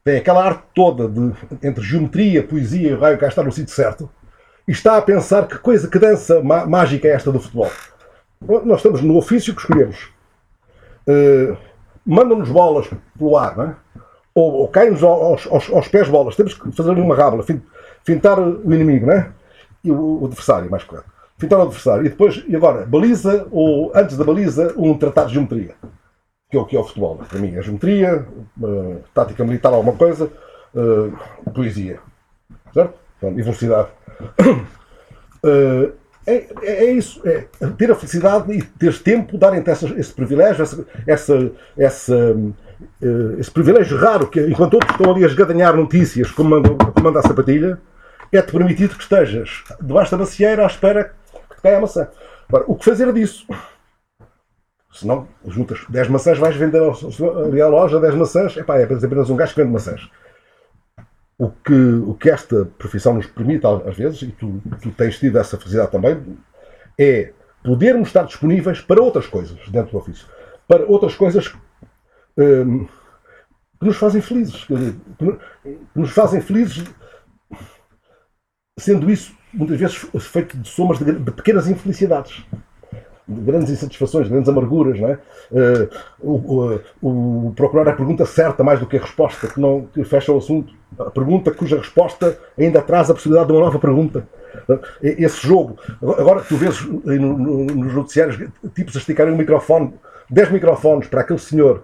[0.03, 3.75] tem aquela arte toda de, entre geometria, poesia e o raio que está no sítio
[3.75, 4.09] certo,
[4.67, 7.71] e está a pensar que coisa, que dança mágica é esta do futebol.
[8.65, 10.16] Nós estamos no ofício que escolhemos.
[11.09, 11.57] Uh,
[12.07, 12.89] Mandam-nos bolas
[13.19, 14.01] pelo ar, é?
[14.33, 16.37] ou, ou caem-nos aos, aos, aos, pés bolas.
[16.37, 17.45] Temos que fazer uma rábula,
[18.05, 19.33] fintar o inimigo, é?
[19.83, 21.09] e o, o adversário, mais correto.
[21.37, 22.07] Fintar o adversário.
[22.07, 25.75] E depois, e agora, baliza, ou antes da baliza, um tratado de geometria.
[26.49, 27.17] Que é o que é o futebol.
[27.17, 28.25] Para mim, é geometria,
[28.61, 30.31] uh, tática militar, alguma coisa,
[30.75, 31.99] uh, poesia.
[32.73, 32.95] Certo?
[33.23, 33.89] e velocidade.
[35.45, 35.93] Uh,
[36.27, 37.47] É, é, é, isso, é
[37.79, 43.97] ter a felicidade e ter tempo, darem-te esse privilégio, essa, essa, essa, uh, esse privilégio
[43.97, 47.81] raro, que enquanto outros estão ali a esgadanhar notícias como manda, como manda a sapatilha,
[48.33, 51.15] é-te permitido que estejas debaixo da macieira à espera
[51.49, 52.09] que te caia a maçã.
[52.49, 53.47] Agora, o que fazer disso?
[54.93, 56.81] Se não, juntas 10 maçãs, vais vender
[57.45, 60.09] ali à loja 10 maçãs, epá, é apenas um gajo que vende maçãs
[61.39, 65.39] o que, o que esta profissão nos permite, às vezes, e tu, tu tens tido
[65.39, 66.37] essa felicidade também,
[66.99, 70.27] é podermos estar disponíveis para outras coisas dentro do ofício.
[70.67, 71.53] Para outras coisas
[72.39, 72.87] hum,
[73.79, 74.65] que nos fazem felizes.
[74.65, 75.39] Que
[75.95, 76.85] nos fazem felizes,
[78.79, 82.76] sendo isso, muitas vezes, feito de somas de, de pequenas infelicidades de
[83.29, 85.19] grandes insatisfações, de grandes amarguras, não é?
[85.51, 85.89] Uh,
[86.21, 90.05] o, o, o, procurar a pergunta certa mais do que a resposta, que não que
[90.05, 90.73] fecha o assunto.
[90.99, 94.27] A pergunta cuja resposta ainda traz a possibilidade de uma nova pergunta.
[95.03, 95.77] Esse jogo.
[96.01, 98.39] Agora, tu vês no, no, nos noticiários
[98.75, 99.93] tipos a esticarem o microfone,
[100.31, 101.83] 10 microfones para aquele senhor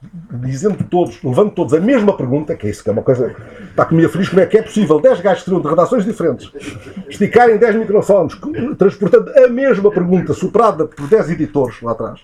[0.00, 3.34] dizendo todos, levando todos a mesma pergunta, que é isso que é uma coisa
[3.68, 6.52] está comigo feliz, como é que é possível 10 gajos que de redações diferentes
[7.08, 8.38] esticarem 10 microfones
[8.78, 12.20] transportando a mesma pergunta superada por 10 editores lá atrás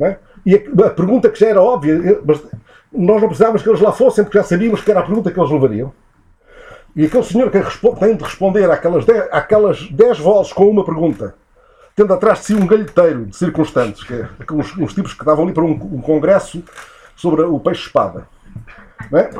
[0.00, 0.18] é?
[0.46, 2.42] e a, a, pergunta que já era óbvia mas
[2.92, 5.40] nós não precisávamos que eles lá fossem porque já sabíamos que era a pergunta que
[5.40, 5.92] eles levariam
[6.94, 7.60] e aquele senhor que
[7.98, 11.34] tem de responder àquelas 10, àquelas 10 vozes com uma pergunta
[11.96, 15.44] tendo atrás de si um galheteiro de circunstantes que é, uns, uns tipos que estavam
[15.44, 16.62] ali para um, um congresso
[17.20, 18.26] sobre o peixe-espada.
[19.12, 19.30] É?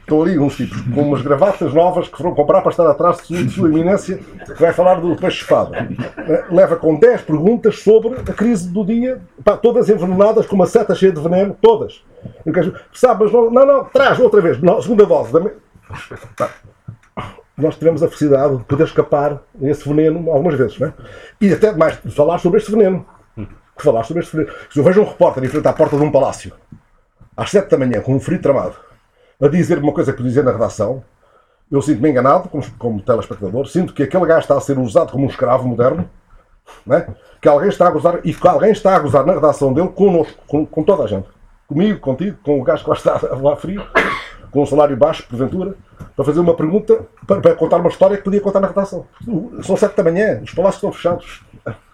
[0.00, 3.48] Estão ali uns tipos com umas gravatas novas que foram comprar para estar atrás de
[3.50, 5.88] sua, eminência, que vai falar do peixe-espada.
[6.50, 10.94] Leva com 10 perguntas sobre a crise do dia, pá, todas envenenadas com uma seta
[10.94, 12.04] cheia de veneno, todas.
[12.44, 15.32] Quero- Sabe, mas não, não, não, traz outra vez, não, segunda dose.
[15.32, 15.50] dá-me-
[16.36, 16.50] Pá,
[17.56, 20.92] Nós tivemos a felicidade de poder escapar a esse veneno algumas vezes, não é?
[21.40, 23.04] E até mais, falar sobre este veneno.
[23.78, 24.54] Falar sobre este veneno.
[24.70, 26.52] Se eu vejo um repórter em frente à porta de um palácio,
[27.36, 28.74] às 7 da manhã, com um frio tramado,
[29.40, 31.02] a dizer uma coisa que dizer na redação,
[31.70, 35.24] eu sinto-me enganado, como, como telespectador, sinto que aquele gajo está a ser usado como
[35.24, 36.08] um escravo moderno,
[36.86, 37.08] não é?
[37.40, 40.38] que alguém está a gozar, e que alguém está a gozar na redação dele connosco,
[40.46, 41.26] com, com toda a gente.
[41.66, 43.82] Comigo, contigo, com o gajo que lá está lá frio,
[44.50, 45.74] com um salário baixo, porventura,
[46.14, 49.06] para fazer uma pergunta, para, para contar uma história que podia contar na redação.
[49.62, 51.42] São 7 da manhã, os palácios estão fechados,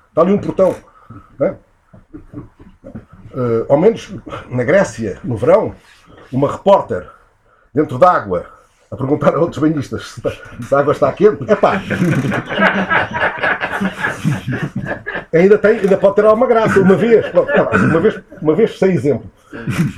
[0.08, 0.74] está ali um portão.
[1.38, 1.56] Não
[3.32, 3.38] é?
[3.38, 4.14] Eh, ao menos
[4.48, 5.74] na Grécia, no verão,
[6.32, 7.08] uma repórter
[7.74, 8.46] dentro d'água
[8.90, 10.18] a perguntar a outros banhistas
[10.62, 11.44] se, a água está quente.
[11.50, 11.82] Epá!
[15.32, 17.40] ainda, tem, ainda pode ter alguma graça, uma vez, tá
[17.76, 19.30] uma vez, uma vez sem exemplo.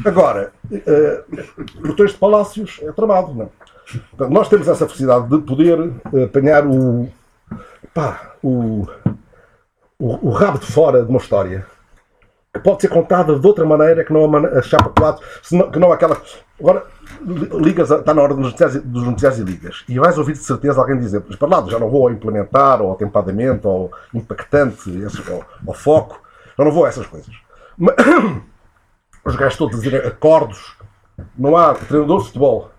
[0.05, 1.23] Agora, eh,
[1.81, 3.49] portões de palácios é tramado, não é?
[4.11, 5.93] Portanto, nós temos essa felicidade de poder
[6.25, 7.09] apanhar o,
[7.93, 8.87] pá, o,
[9.99, 11.67] o, o rabo de fora de uma história
[12.53, 15.79] que pode ser contada de outra maneira que não a, a chapa 4, senão- que
[15.79, 16.21] não aquela.
[16.59, 16.85] Agora,
[17.25, 20.33] li- ligas, a- está na hora dos noticiários, dos noticiários e ligas, e vais ouvir
[20.33, 22.97] de certeza alguém dizer: Mas para lá, já não vou ao implementar, ou ao
[23.69, 26.21] ou impactante, esse- ao, ao foco,
[26.59, 27.33] eu não vou a essas coisas.
[27.79, 27.95] Mas,
[29.25, 30.77] os gajos todos a dizer acordos,
[31.39, 32.71] não há treinador de futebol,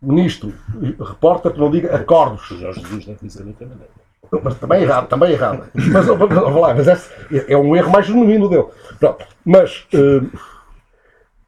[0.00, 0.52] ministro,
[1.00, 2.42] repórter que não diga acordos.
[2.46, 4.01] Jorge Jesus não disse da outra maneira.
[4.40, 5.64] Mas também errado, também errado.
[5.74, 7.10] Mas, lá, mas esse
[7.52, 8.66] é um erro mais genuíno dele.
[8.98, 9.26] Pronto.
[9.44, 10.22] Mas eh,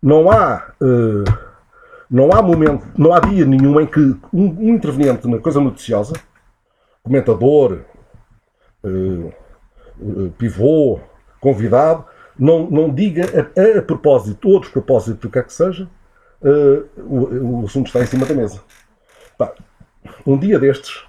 [0.02, 1.32] não há eh,
[2.10, 6.12] não há momento, não há dia nenhum em que um, um interveniente na coisa noticiosa,
[7.02, 7.80] comentador,
[8.84, 9.30] eh,
[10.36, 11.00] pivô,
[11.40, 12.04] convidado,
[12.38, 15.88] não, não diga a, a propósito ou a despropósito do que é que seja,
[16.98, 18.60] o, o assunto está em cima da mesa.
[19.38, 19.54] Pá,
[20.26, 21.04] um dia destes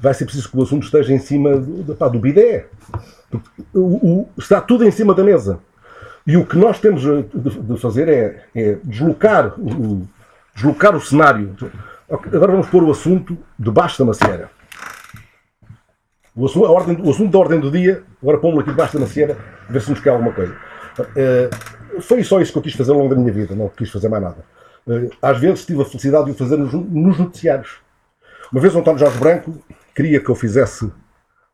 [0.00, 2.66] vai ser preciso que o assunto esteja em cima do, pá, do bidé.
[3.74, 5.58] O- o- está tudo em cima da mesa.
[6.26, 10.06] E o que nós temos de, fazer é, é deslocar, o,
[10.54, 11.54] deslocar o cenário.
[12.10, 14.50] Agora vamos pôr o assunto debaixo da macieira.
[16.34, 19.36] O assunto, ordem, o assunto da ordem do dia, agora pomos aqui debaixo da macieira,
[19.70, 20.54] ver se nos quer alguma coisa.
[21.16, 21.48] Eh,
[22.00, 24.08] foi só isso que eu quis fazer ao longo da minha vida, não quis fazer
[24.08, 24.44] mais nada.
[24.88, 27.78] Eh, às vezes tive a felicidade de o fazer nos, nos noticiários.
[28.52, 29.58] Uma vez o António Jorge Branco
[29.96, 30.84] queria que eu fizesse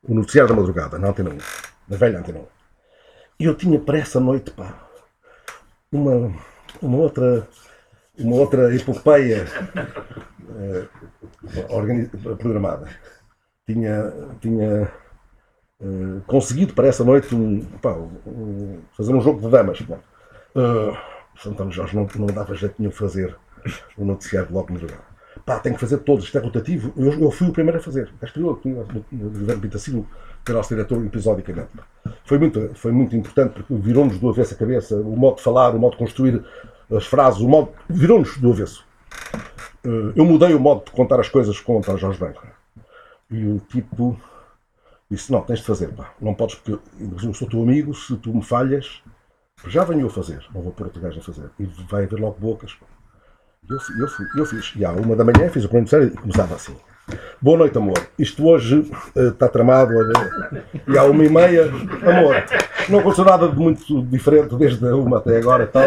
[0.02, 1.38] o noticiário da madrugada, na Antena 1,
[1.88, 2.46] na velha Antena 1.
[3.40, 4.88] E eu tinha para essa noite, pá,
[5.92, 6.34] uma,
[6.82, 7.48] uma outra,
[8.18, 9.46] uma outra epopeia
[10.56, 10.88] eh,
[11.68, 12.88] organi- programada.
[13.66, 14.92] Tinha, tinha
[15.80, 19.80] eh, conseguido para essa noite um, pá, um- fazer um jogo de damas.
[19.82, 19.98] Pá.
[20.56, 20.96] Eh,
[21.46, 23.36] o António Jorge não, não dava jeito nenhum fazer
[23.96, 25.11] o noticiário logo de madrugada.
[25.44, 26.92] Pá, tenho que fazer todos, isto é rotativo.
[26.96, 28.12] Eu, eu fui o primeiro a fazer.
[28.32, 30.06] Que eu, o Guilherme Pitacilo,
[30.44, 31.70] que era nosso diretor episodicamente.
[32.24, 35.74] Foi muito, foi muito importante porque virou-nos do avesso a cabeça, o modo de falar,
[35.74, 36.44] o modo de construir
[36.94, 37.70] as frases, o modo.
[37.88, 38.84] virou-nos do avesso.
[39.84, 42.46] Eh, Eu mudei o modo de contar as coisas com o António Jorge Branco.
[43.30, 44.20] E o tipo
[45.10, 46.12] disse: Não, tens de fazer, pá.
[46.20, 46.78] Não podes, porque
[47.26, 49.02] eu sou teu amigo, se tu me falhas,
[49.66, 50.44] já venho eu fazer.
[50.54, 51.50] Não vou pôr outro gajo a fazer.
[51.58, 52.74] E vai haver logo bocas.
[52.74, 52.86] pá.
[53.70, 54.72] Eu, eu, eu fiz.
[54.74, 56.74] E à uma da manhã fiz o primeiro sério e começava assim.
[57.40, 57.96] Boa noite, amor.
[58.18, 59.94] Isto hoje eh, está tramado.
[59.96, 60.64] olha.
[60.88, 62.44] E à uma e meia, amor,
[62.88, 65.66] não aconteceu nada de muito diferente desde a uma até agora.
[65.66, 65.80] Tá,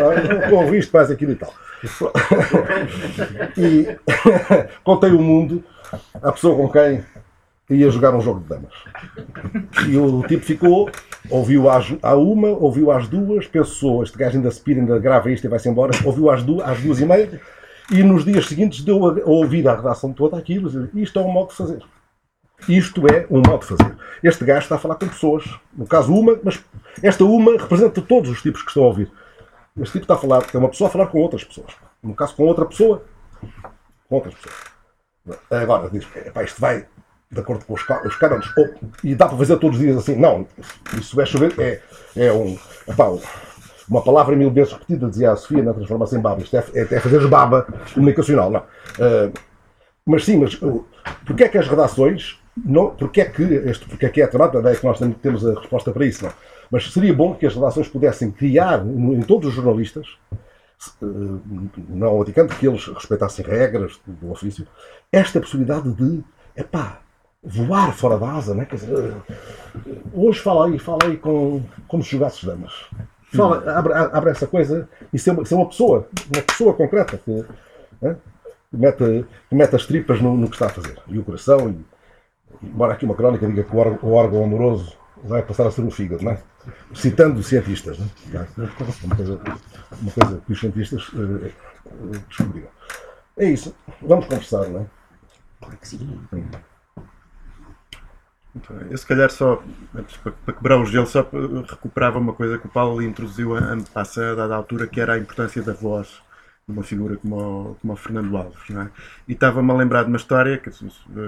[0.54, 1.54] ouvi isto, faz aquilo e tal.
[3.58, 3.98] E
[4.84, 5.62] contei o mundo
[6.24, 7.04] à pessoa com quem
[7.70, 8.74] ia jogar um jogo de damas.
[9.88, 10.90] E o tipo ficou,
[11.30, 15.30] ouviu às, à uma, ouviu às duas, pensou, este gajo ainda se pira, ainda grava
[15.30, 17.42] isto e vai-se embora, ouviu às duas, às duas e meia,
[17.91, 21.32] e nos dias seguintes deu a, ouvir a redação toda aquilo, e isto é um
[21.32, 21.84] modo de fazer.
[22.67, 23.95] Isto é um modo de fazer.
[24.24, 25.43] Este gajo está a falar com pessoas,
[25.74, 26.63] no caso uma, mas
[27.04, 29.12] esta uma representa todos os tipos que estão a ouvir.
[29.78, 31.74] Este tipo está a falar, é uma pessoa a falar com outras pessoas.
[32.02, 33.04] No caso, com outra pessoa,
[34.08, 34.56] com outras pessoas.
[35.52, 36.86] Agora, diz, epá, isto vai
[37.32, 38.48] de acordo com os, os cânones,
[39.04, 40.15] e dá para fazer todos os dias assim.
[40.15, 40.48] Não,
[40.98, 41.82] isso é chover, é,
[42.15, 43.06] é um, epá,
[43.89, 46.41] uma palavra mil vezes repetida, dizia a Sofia na transformação em baba.
[46.41, 48.63] Isto é, é, é fazer baba comunicacional, não.
[49.00, 49.32] Ah,
[50.06, 50.86] mas sim, mas uh,
[51.26, 54.67] porque é que as redações, não, porque é que, este, porque é que é tramado,
[54.67, 56.32] é que nós temos- a resposta para isso, não.
[56.69, 60.08] Mas seria bom que as redações pudessem criar, em todos os jornalistas,
[61.89, 64.67] não ao Vaticano, que eles respeitassem regras do ofício,
[65.12, 66.24] esta possibilidade de,
[66.56, 67.00] epá,
[67.43, 68.65] voar fora da asa, né?
[68.65, 69.13] Quer dizer,
[70.13, 72.74] hoje fala aí, fala aí com, como se jogasses damas.
[73.36, 77.45] Fala, abre, abre essa coisa e ser uma, ser uma pessoa, uma pessoa concreta que,
[78.02, 78.15] né?
[78.69, 80.98] que, mete, que mete as tripas no, no, que está a fazer.
[81.08, 81.86] E o coração, e,
[82.65, 85.82] embora aqui uma crónica diga que o órgão, o órgão amoroso vai passar a ser
[85.82, 86.39] o fígado, não é?
[86.93, 88.48] Citando cientistas, não é?
[89.04, 89.39] Uma coisa,
[90.02, 91.52] uma coisa que os cientistas uh,
[92.28, 92.69] descobriram.
[93.38, 93.76] É isso.
[94.02, 94.86] Vamos conversar, não é?
[95.60, 96.19] Claro que sim.
[98.89, 99.62] Eu se calhar só,
[100.46, 101.28] para quebrar o gelo, só
[101.70, 105.62] recuperava uma coisa que o Paulo introduziu ano passado, dada altura, que era a importância
[105.62, 106.22] da voz
[106.65, 108.70] de uma figura como o, como o Fernando Alves.
[108.70, 108.91] Não é?
[109.28, 110.70] E estava-me a lembrar de uma história, que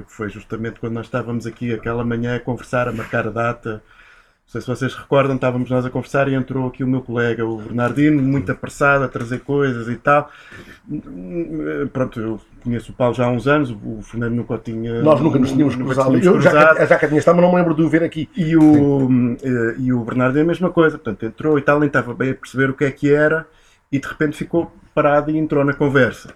[0.08, 3.84] foi justamente quando nós estávamos aqui aquela manhã a conversar, a marcar a data,
[4.48, 7.46] não sei se vocês recordam, estávamos nós a conversar e entrou aqui o meu colega,
[7.46, 10.32] o Bernardino, muito apressado a trazer coisas e tal.
[11.92, 15.02] Pronto, eu conheço o Paulo já há uns anos, o Fernando nunca tinha.
[15.02, 16.18] Nós nunca nos tínhamos cruzado.
[16.18, 18.30] Eu já, já que tinha estado, mas não me lembro de o ver aqui.
[18.38, 19.10] E o,
[19.44, 22.32] eh, e o Bernardo é a mesma coisa, portanto, entrou e tal, nem estava bem
[22.32, 23.46] a perceber o que é que era
[23.92, 26.34] e de repente ficou parado e entrou na conversa.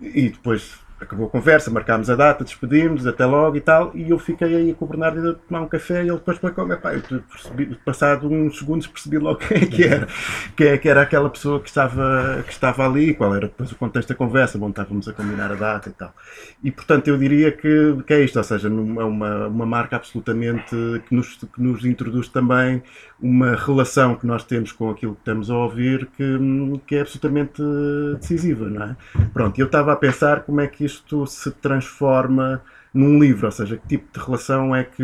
[0.00, 4.18] E depois acabou a conversa, marcámos a data, despedimos, até logo e tal, e eu
[4.18, 6.94] fiquei aí com o Bernardo a tomar um café e ele depois foi como, pá,
[6.94, 10.08] eu percebi, passado uns segundos percebi logo quem é que era,
[10.56, 13.76] que, é, que era aquela pessoa que estava, que estava ali, qual era depois o
[13.76, 16.14] contexto da conversa, bom, estávamos a combinar a data e tal.
[16.62, 20.74] E portanto eu diria que, que é isto, ou seja, é uma, uma marca absolutamente
[21.08, 22.82] que nos, que nos introduz também
[23.20, 26.38] uma relação que nós temos com aquilo que estamos a ouvir que,
[26.86, 27.62] que é absolutamente
[28.20, 28.96] decisiva, não é?
[29.32, 33.76] Pronto, eu estava a pensar como é que isto se transforma num livro, ou seja,
[33.76, 35.02] que tipo de relação é que.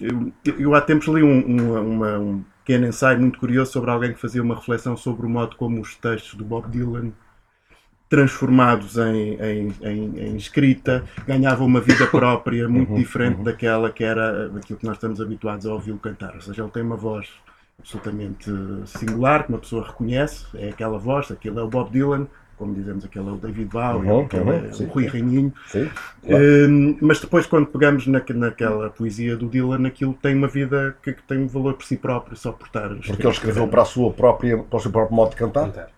[0.00, 4.12] Eu, eu há tempos li um, um, uma, um pequeno ensaio muito curioso sobre alguém
[4.12, 7.12] que fazia uma reflexão sobre o modo como os textos do Bob Dylan
[8.08, 13.44] transformados em, em, em, em, escrita, ganhava uma vida própria muito uhum, diferente uhum.
[13.44, 16.34] daquela que era daquilo que nós estamos habituados a ouvi-lo cantar.
[16.34, 17.28] Ou seja, ele tem uma voz
[17.78, 18.50] absolutamente
[18.86, 23.04] singular, que uma pessoa reconhece, é aquela voz, aquele é o Bob Dylan, como dizemos,
[23.04, 25.52] aquele é o David Bowie, uhum, aquele uhum, é sim, o Rui Reininho.
[25.66, 25.90] Sim,
[26.26, 26.44] claro.
[26.68, 31.12] um, mas depois, quando pegamos na, naquela poesia do Dylan, aquilo tem uma vida que,
[31.12, 32.88] que tem um valor por si próprio, só por estar.
[32.88, 35.66] Porque ele escreveu para, a sua própria, para o seu próprio modo de cantar.
[35.66, 35.94] cantar.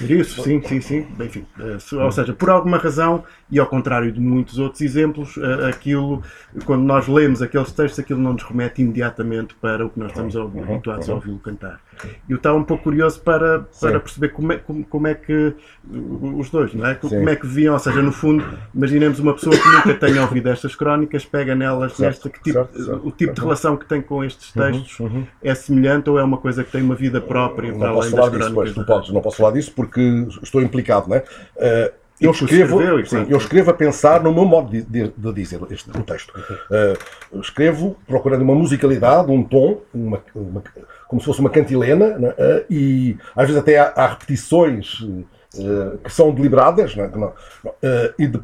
[0.00, 1.06] Isso, sim, sim, sim.
[1.20, 5.68] Enfim, eh, ou seja, por alguma razão, e ao contrário de muitos outros exemplos, eh,
[5.68, 6.22] aquilo,
[6.64, 10.34] quando nós lemos aqueles textos, aquilo não nos remete imediatamente para o que nós estamos
[10.36, 11.18] uhum, habituados a uhum.
[11.18, 11.80] ouvi-lo cantar.
[12.28, 15.54] Eu estava um pouco curioso para, para perceber como é, como, como é que
[16.38, 16.94] os dois, não é?
[16.94, 20.48] Como é que viam, ou seja, no fundo, imaginemos uma pessoa que nunca tenha ouvido
[20.48, 23.86] estas crónicas, pega nelas certo, nesta, que tipo, certo, certo, o tipo de relação que
[23.86, 25.26] tem com estes uhum, textos uhum, uhum.
[25.42, 28.12] é semelhante ou é uma coisa que tem uma vida própria não para além das
[28.12, 28.40] crónicas?
[28.40, 30.00] Disso, pois, não, podes, não posso falar disso porque
[30.42, 31.24] estou implicado, não é?
[31.56, 35.60] Uh, eu escrevo, sim, eu escrevo a pensar no meu modo de, de, de dizer
[35.70, 36.32] este, o texto.
[36.34, 40.62] Uh, escrevo procurando uma musicalidade, um tom, uma, uma,
[41.08, 42.28] como se fosse uma cantilena, né?
[42.30, 46.94] uh, e às vezes até há, há repetições uh, que são deliberadas.
[46.96, 47.10] Né?
[48.18, 48.40] e de,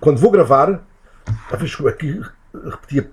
[0.00, 0.82] quando vou gravar,
[1.50, 2.20] às vezes aqui
[2.64, 3.10] repetia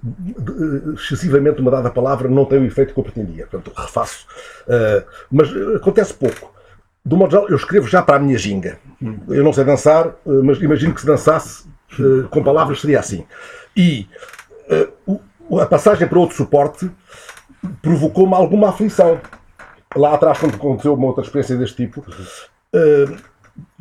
[0.95, 3.47] excessivamente uma dada palavra, não tem o efeito que eu pretendia.
[3.47, 4.27] Portanto, refaço.
[5.31, 6.53] mas acontece pouco
[7.05, 8.77] do modo geral, eu escrevo já para a minha ginga.
[9.29, 11.63] Eu não sei dançar, mas imagino que se dançasse
[12.29, 13.25] com palavras seria assim.
[13.75, 14.07] E
[15.07, 16.89] uh, a passagem para outro suporte
[17.81, 19.19] provocou-me alguma aflição.
[19.95, 23.17] Lá atrás, quando aconteceu uma outra experiência deste tipo, uh,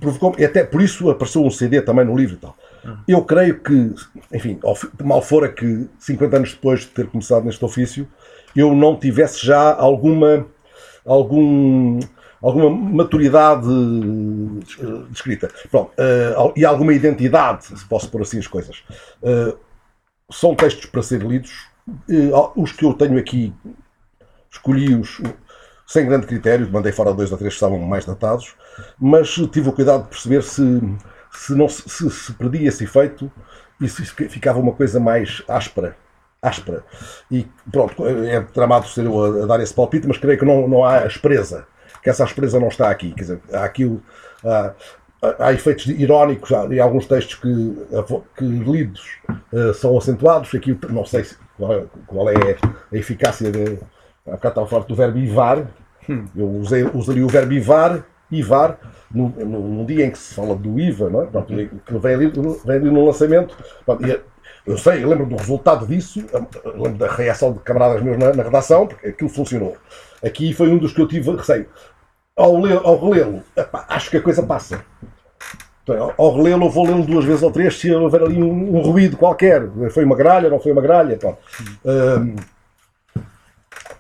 [0.01, 2.57] provocou e até por isso apareceu um CD também no livro e tal.
[3.07, 3.95] Eu creio que,
[4.33, 4.59] enfim,
[5.03, 8.09] mal fora que 50 anos depois de ter começado neste ofício,
[8.57, 10.47] eu não tivesse já alguma
[11.05, 11.99] algum
[12.41, 15.51] alguma maturidade uh, escrita.
[15.71, 18.83] Pronto, uh, e alguma identidade, se posso pôr assim as coisas.
[19.23, 19.59] Uh,
[20.31, 21.67] são textos para ser lidos.
[22.57, 23.53] Os que eu tenho aqui,
[24.51, 25.21] escolhi-os
[25.87, 28.55] sem grande critério, mandei fora dois ou três que estavam mais datados,
[28.99, 30.81] mas tive o cuidado de perceber se,
[31.33, 33.31] se, não, se, se perdia esse efeito
[33.81, 35.97] e se ficava uma coisa mais áspera
[36.41, 36.85] áspera.
[37.31, 40.85] E pronto, é tramado ser eu a, dar esse palpite, mas creio que não, não
[40.85, 41.67] há aspereza
[42.03, 43.13] que essa aspereza não está aqui.
[43.13, 44.03] Quer dizer, há aquilo.
[44.45, 44.73] Há,
[45.39, 47.77] há efeitos irónicos e alguns textos que,
[48.37, 49.19] que lidos
[49.53, 50.55] uh, são acentuados.
[50.55, 51.25] Aqui não sei
[51.57, 52.57] qual, qual, é
[52.93, 53.79] a eficácia de.
[54.27, 55.67] Há bocado estava a falar do verbo ivar.
[56.09, 56.27] Hum.
[56.37, 58.79] Eu usei, usaria o verbo ivar, ivar,
[59.13, 61.27] no, no, dia em que se fala do IVA, não é?
[61.27, 62.33] Pronto, que vem ali,
[62.65, 63.57] vem ali no lançamento.
[63.85, 64.03] Pronto,
[64.67, 66.25] eu sei, eu lembro do resultado disso,
[66.65, 69.77] lembro da reação de camaradas meus na, na redação, porque aquilo funcionou.
[70.23, 71.67] Aqui foi um dos que eu tive receio.
[72.39, 73.43] Ao, ler, ao relê-lo,
[73.89, 74.85] acho que a coisa passa.
[75.83, 79.17] Então, ao relê-lo, vou lê-lo duas vezes ou três se houver ali um, um ruído
[79.17, 79.63] qualquer.
[79.91, 81.19] Foi uma gralha, não foi uma gralha.
[81.19, 81.35] Pá.
[81.85, 82.37] Hum,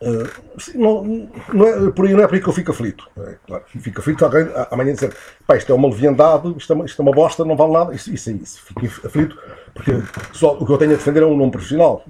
[0.00, 0.30] Uh,
[0.76, 3.10] não, não é, por aí não é por aí que eu fico aflito.
[3.18, 5.12] É, claro, fico aflito alguém amanhã dizer
[5.44, 7.94] pá, isto é uma leviandade, isto é, isto é uma bosta, não vale nada.
[7.94, 8.62] Isso, isso é isso.
[8.64, 9.36] Fico aflito
[9.78, 9.92] porque
[10.32, 12.04] só o que eu tenho a defender é um nome profissional.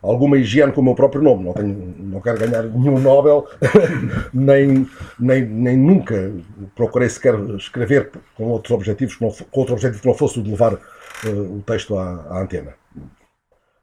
[0.00, 1.44] Alguma higiene com o meu próprio nome.
[1.44, 3.48] Não, tenho, não quero ganhar nenhum Nobel,
[4.32, 4.88] nem,
[5.18, 6.32] nem, nem nunca
[6.76, 10.74] procurei sequer escrever com outros objetivos, com outro objetivo que não fosse o de levar
[10.74, 12.74] uh, o texto à, à antena.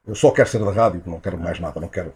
[0.07, 2.13] Eu só quero ser da rádio, não quero mais nada, não quero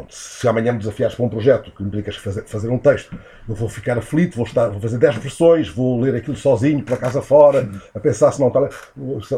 [0.00, 3.14] Pronto, se amanhã me desafiares para um projeto que implica fazer, fazer um texto,
[3.46, 6.96] eu vou ficar aflito, vou, estar, vou fazer 10 versões, vou ler aquilo sozinho, pela
[6.96, 8.70] casa fora, a pensar se não, está,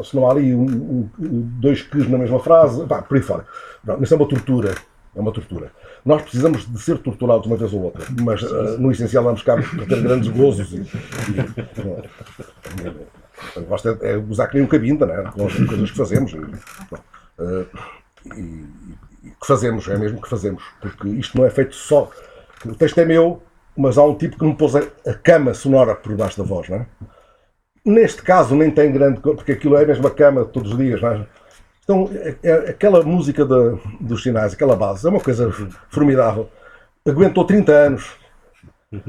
[0.04, 1.10] se não há ali um, um,
[1.58, 3.44] dois Qs na mesma frase, pá, por aí fora.
[3.84, 4.74] Não, isso é uma tortura.
[5.14, 5.72] É uma tortura.
[6.04, 9.56] Nós precisamos de ser torturados uma vez ou outra, mas uh, no essencial vamos cá
[9.56, 10.72] para ter grandes gozos.
[10.72, 10.86] E, e,
[13.58, 15.30] e, gosto é, é usar que nem um cabinda, né?
[15.34, 16.32] com as coisas que fazemos.
[16.32, 17.66] E, uh,
[18.34, 18.64] e,
[19.22, 22.10] que fazemos, é mesmo que fazemos, porque isto não é feito só.
[22.64, 23.42] O texto é meu,
[23.76, 24.82] mas há um tipo que me pôs a,
[25.22, 26.86] cama sonora por baixo da voz, não é?
[27.84, 31.12] Neste caso nem tem grande porque aquilo é a mesma cama todos os dias, não
[31.12, 31.26] é?
[31.82, 35.50] Então, é, é, aquela música de, dos sinais, aquela base, é uma coisa
[35.90, 36.48] formidável.
[37.06, 38.16] Aguentou 30 anos.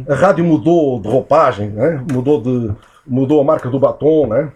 [0.10, 1.92] A rádio mudou de roupagem, é?
[2.12, 2.74] mudou, de,
[3.06, 4.52] mudou a marca do batom, é?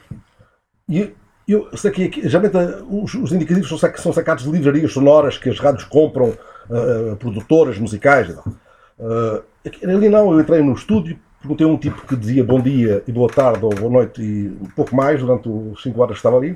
[0.89, 1.13] e
[1.47, 2.57] eu aqui, geralmente
[2.89, 6.33] os, os indicativos são, são sacados de livrarias sonoras que as rádios compram,
[6.69, 8.29] uh, produtoras musicais.
[8.29, 9.41] Uh,
[9.83, 13.11] ali não, eu entrei no estúdio, perguntei a um tipo que dizia bom dia e
[13.11, 16.37] boa tarde ou boa noite e um pouco mais durante os 5 horas que estava
[16.37, 16.53] ali.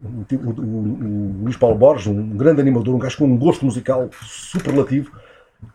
[0.00, 4.08] O, o, o, Luís Paulo Borges, um grande animador, um gajo com um gosto musical
[4.22, 5.10] superlativo,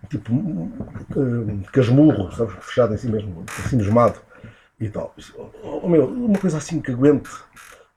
[0.09, 4.19] tipo uh, casmurro, sabes, fechado em si mesmo, assim mesmado
[4.79, 5.13] e tal.
[5.63, 7.29] Oh, meu, uma coisa assim que aguente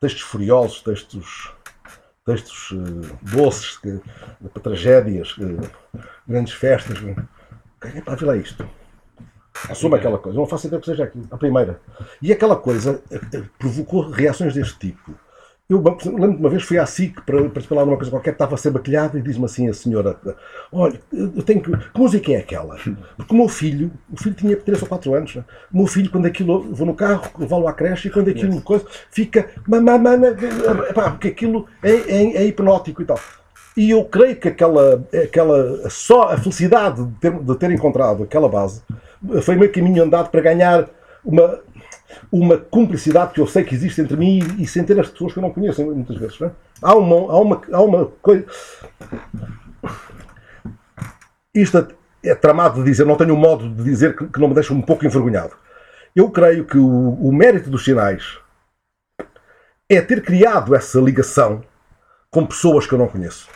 [0.03, 1.53] textos furiosos, textos,
[2.27, 4.01] textos uh, doces, que,
[4.53, 5.37] para tragédias,
[6.27, 6.99] grandes festas.
[7.83, 8.69] É para ver lá isto.
[9.71, 10.37] Assuma aquela coisa.
[10.37, 11.29] Não faço ideia que seja aquilo.
[11.31, 11.81] A primeira.
[12.21, 15.15] E aquela coisa eh, eh, provocou reações deste tipo.
[15.73, 18.59] Eu lembro de uma vez fui à SIC para participar numa coisa qualquer, estava a
[18.59, 20.15] ser maquilhado e diz-me assim a senhora:
[20.71, 21.75] Olha, eu tenho que.
[21.75, 22.77] Que música é aquela?
[23.17, 25.45] Porque o meu filho, o filho tinha 3 ou 4 anos, né?
[25.73, 26.75] o meu filho, quando aquilo.
[26.75, 28.63] Vou no carro, levá-lo à creche e quando aquilo yes.
[28.63, 29.49] coisa, fica.
[31.11, 33.19] Porque aquilo é, é, é hipnótico e tal.
[33.75, 38.47] E eu creio que aquela, aquela só a felicidade de ter, de ter encontrado aquela
[38.47, 38.83] base
[39.41, 40.91] foi meio caminho andado para ganhar
[41.25, 41.61] uma,
[42.31, 45.43] uma cumplicidade que eu sei que existe entre mim e centenas de pessoas que eu
[45.43, 46.41] não conheço muitas vezes.
[46.41, 46.51] É?
[46.83, 48.47] há, uma, há, uma, há uma coisa.
[51.55, 51.89] Isto
[52.25, 54.73] é tramado de dizer, não tenho um modo de dizer que, que não me deixa
[54.73, 55.53] um pouco envergonhado.
[56.15, 58.39] Eu creio que o, o mérito dos sinais
[59.89, 61.63] é ter criado essa ligação
[62.31, 63.49] com pessoas que eu não conheço.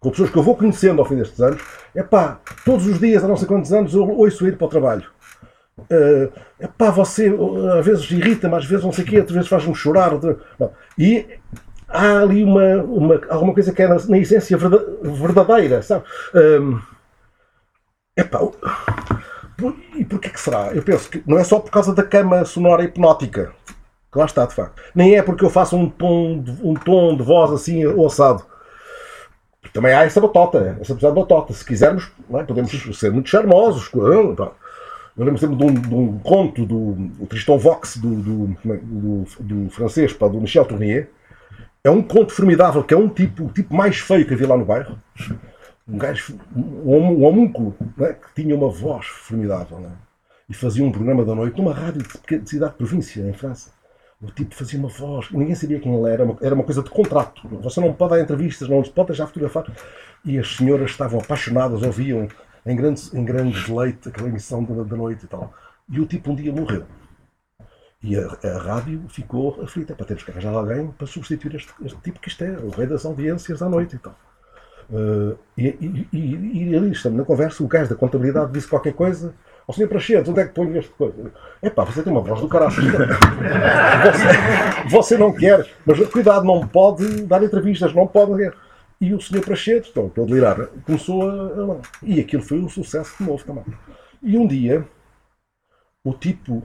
[0.00, 1.62] Com pessoas que eu vou conhecendo ao fim destes anos.
[1.94, 4.70] É pá, todos os dias, há não sei quantos anos, eu ouço ir para o
[4.70, 5.04] trabalho
[5.78, 7.32] uh, epá, você
[7.78, 10.12] às vezes irrita-me, às vezes não sei o quê, às vezes faz-me chorar.
[10.98, 11.26] E
[11.88, 16.04] há ali uma, uma, alguma coisa que é na, na essência verdadeira, sabe?
[16.34, 16.80] Um,
[18.16, 18.40] epá,
[19.96, 20.72] e porquê que será?
[20.74, 23.52] Eu penso que não é só por causa da cama sonora hipnótica,
[24.10, 24.80] que lá está, de facto.
[24.94, 28.44] Nem é porque eu faço um tom de, um tom de voz assim ossado.
[29.72, 31.52] Também há essa batota, essa batota.
[31.54, 32.42] Se quisermos, é?
[32.42, 33.90] podemos ser muito charmosos.
[35.16, 39.70] Eu lembro sempre de um, de um conto do Tristan Vox, do, do, do, do
[39.70, 41.10] francês, pá, do Michel Tournier.
[41.84, 44.56] É um conto formidável, que é um tipo, o tipo mais feio que havia lá
[44.56, 44.98] no bairro.
[45.86, 49.80] Um gajo, um, homúnculo, né, que tinha uma voz formidável.
[49.80, 49.90] Né,
[50.48, 53.70] e fazia um programa da noite numa rádio de, de cidade de província, em França.
[54.20, 57.42] O tipo fazia uma voz, ninguém sabia quem ele era, era uma coisa de contrato.
[57.62, 59.66] Você não pode dar entrevistas, não pode deixar fotografar.
[60.24, 62.28] E as senhoras estavam apaixonadas, ouviam
[62.64, 65.52] em grandes, em grandes leite, aquela emissão da, da noite e tal.
[65.88, 66.84] E o tipo um dia morreu.
[68.02, 72.00] E a, a rádio ficou aflita para termos que arranjar alguém para substituir este, este,
[72.00, 74.14] tipo, que isto é o rei das audiências à noite e tal.
[74.90, 78.92] Uh, e, e, e, e ali estamos na conversa, o gajo da contabilidade disse qualquer
[78.92, 79.32] coisa.
[79.60, 81.32] Ó oh, senhor Prachedes, onde é que põe este coisa?
[81.62, 82.74] É pá, você tem uma voz do caralho.
[84.02, 88.50] você, você não quer, mas cuidado, não pode dar entrevistas, não pode.
[89.02, 91.80] E o senhor Prachetes, estou, estou a delirar, começou a, a.
[92.04, 93.64] E aquilo foi um sucesso de novo também.
[94.22, 94.88] E um dia,
[96.04, 96.64] o tipo,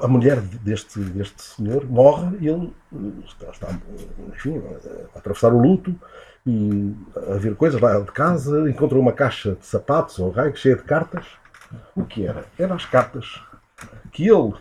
[0.00, 2.72] a mulher deste, deste senhor morre e ele
[3.26, 3.78] está, está
[4.34, 4.62] enfim,
[5.14, 5.94] a atravessar o luto
[6.46, 6.94] e
[7.30, 10.82] a ver coisas lá de casa, encontra uma caixa de sapatos ou raio cheia de
[10.82, 11.26] cartas
[11.94, 12.46] O que era?
[12.58, 13.38] Eram as cartas
[14.12, 14.54] que ele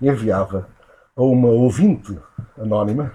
[0.00, 0.66] enviava
[1.14, 2.18] a uma ouvinte
[2.56, 3.12] anónima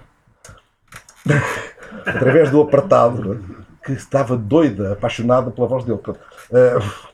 [2.06, 3.44] através do apartado
[3.84, 6.00] que estava doida, apaixonada pela voz dele.
[6.00, 7.08] Uh,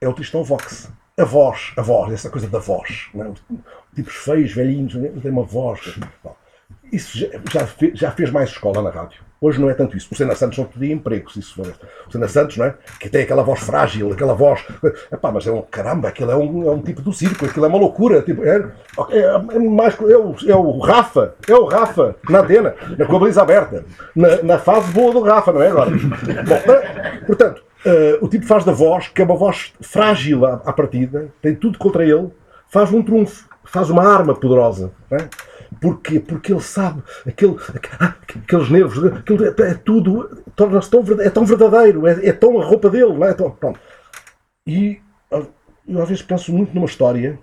[0.00, 0.90] é o Tristão Vox.
[1.18, 3.08] A voz, a voz, essa coisa da voz.
[3.14, 3.32] Não é?
[3.94, 5.98] Tipos feios, velhinhos, tem uma voz.
[6.92, 9.26] Isso já, já, fez, já fez mais escola na rádio.
[9.40, 10.08] Hoje não é tanto isso.
[10.10, 11.66] O Senna Santos não teria emprego se isso for.
[12.08, 12.74] O Senna Santos, não é?
[12.98, 14.64] Que tem aquela voz frágil, aquela voz.
[15.12, 17.68] Epá, mas é um caramba, aquilo é um, é um tipo do circo, aquilo é
[17.68, 18.22] uma loucura.
[18.22, 18.66] Tipo, é,
[19.10, 23.42] é, é, mais, é, o, é o Rafa, é o Rafa, na Atena, na cobriza
[23.42, 23.84] aberta,
[24.14, 25.90] na, na, fase boa do Rafa, não é agora?
[25.90, 30.72] Bom, portanto, uh, o tipo faz da voz, que é uma voz frágil à, à
[30.72, 32.30] partida, tem tudo contra ele,
[32.68, 34.92] faz um trunfo, faz uma arma poderosa.
[35.10, 35.28] Não é?
[35.80, 36.20] Porquê?
[36.20, 37.56] Porque ele sabe, aquele,
[38.32, 42.88] aqueles nervos, é, é tudo, torna-se tão, é tão verdadeiro, é, é, tão a roupa
[42.88, 43.34] dele, não é?
[43.34, 43.78] Tão, pronto.
[44.66, 45.00] E
[45.30, 47.38] eu às vezes penso muito numa história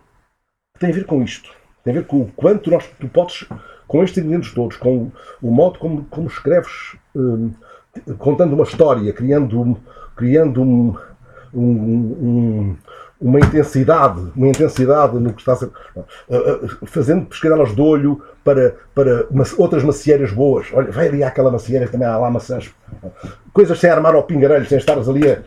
[0.74, 1.50] que tem a ver com isto.
[1.84, 3.46] Tem a ver com o quanto nós, tu podes,
[3.88, 5.12] com estes ingredientes todos, com
[5.42, 7.52] o modo como, como escreves, hum,
[8.18, 9.78] contando uma história, criando,
[10.16, 10.96] criando um,
[11.54, 12.78] um, um
[13.24, 15.70] uma intensidade, uma intensidade no que está a ser,
[16.86, 19.26] fazendo pescadelas de olho para, para
[19.58, 20.68] outras macieiras boas.
[20.74, 22.70] Olha, vai ali àquela macieira que também há lá maçãs.
[23.54, 25.40] Coisas sem armar ao pingarelho, sem estares ali a,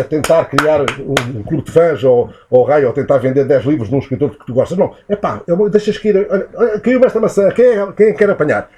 [0.00, 3.88] a, tentar criar um, clube de fãs ou, ou raio, ou tentar vender 10 livros
[3.88, 4.76] de um escritor que tu gostas.
[4.76, 8.68] Não, é pá, deixas cair, olha, caiu-me esta maçã, quem, quem quer apanhar?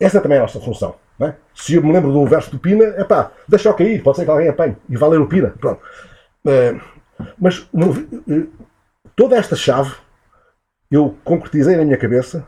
[0.00, 0.94] Essa também é a nossa função.
[1.20, 1.34] É?
[1.54, 4.24] Se eu me lembro de um verso do Pina, é pá, deixa-o cair, pode ser
[4.24, 5.52] que alguém apanhe e vai ler o Pina.
[5.60, 5.80] Pronto.
[6.44, 6.95] Uh,
[7.38, 7.68] mas
[8.28, 8.46] eh,
[9.14, 9.94] toda esta chave
[10.90, 12.46] eu concretizei na minha cabeça.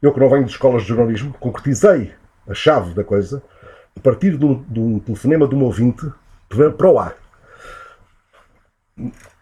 [0.00, 2.14] Eu que não venho de escolas de jornalismo, concretizei
[2.48, 3.42] a chave da coisa
[3.96, 6.06] a partir um, de um telefonema de um ouvinte
[6.48, 7.14] para o ar.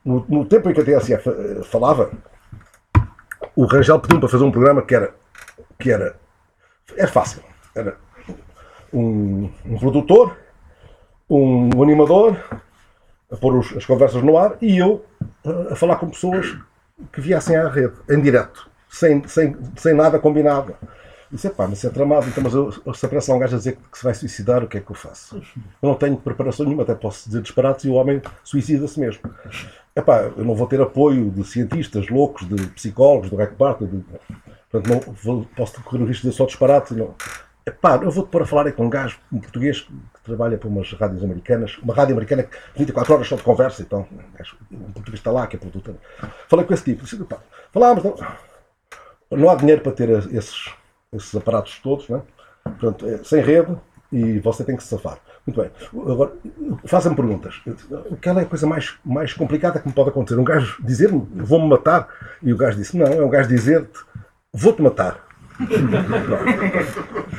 [0.04, 2.10] No, no, tempo em que a TSF eh, falava,
[3.54, 5.14] o Rangel pediu para fazer um programa que era,
[5.78, 6.16] que era,
[6.96, 7.42] era fácil.
[7.74, 7.96] Era
[8.92, 10.36] um, um produtor,
[11.28, 12.36] um animador,
[13.32, 15.04] a pôr os, as conversas no ar e eu
[15.44, 16.54] a, a falar com pessoas
[17.12, 20.74] que viessem à rede, em direto, sem, sem, sem nada combinado.
[21.30, 23.78] Disse, pá, mas é tramado, então, mas eu, se aparece lá um gajo a dizer
[23.90, 25.36] que se vai suicidar, o que é que eu faço?
[25.82, 29.22] Eu não tenho preparação nenhuma, até posso dizer disparates e o homem suicida-se mesmo.
[29.96, 34.04] Epá, eu não vou ter apoio de cientistas loucos, de psicólogos, do Recpart, de,
[34.70, 36.92] portanto, não vou, posso correr o risco de dizer só disparate.
[36.92, 37.14] Não.
[37.64, 39.88] Epá, eu vou-te pôr a falar aí com um gajo, um português
[40.24, 44.06] trabalha para umas rádios americanas, uma rádio americana que 24 horas só de conversa, então
[44.70, 45.96] um português está lá, que é produtor.
[46.48, 47.18] Falei com esse tipo, disse,
[47.72, 48.16] falámos, não,
[49.30, 50.72] não há dinheiro para ter esses,
[51.12, 52.22] esses aparatos todos, não é?
[52.64, 53.76] Portanto, é, sem rede
[54.12, 55.18] e você tem que se safar.
[55.46, 55.70] Muito bem.
[56.12, 56.32] Agora,
[56.84, 57.60] fazem-me perguntas.
[58.12, 60.38] Aquela é a coisa mais, mais complicada que me pode acontecer.
[60.38, 62.08] Um gajo dizer-me, vou-me matar,
[62.42, 63.98] e o gajo disse, não, é um gajo dizer-te,
[64.52, 65.31] vou-te matar.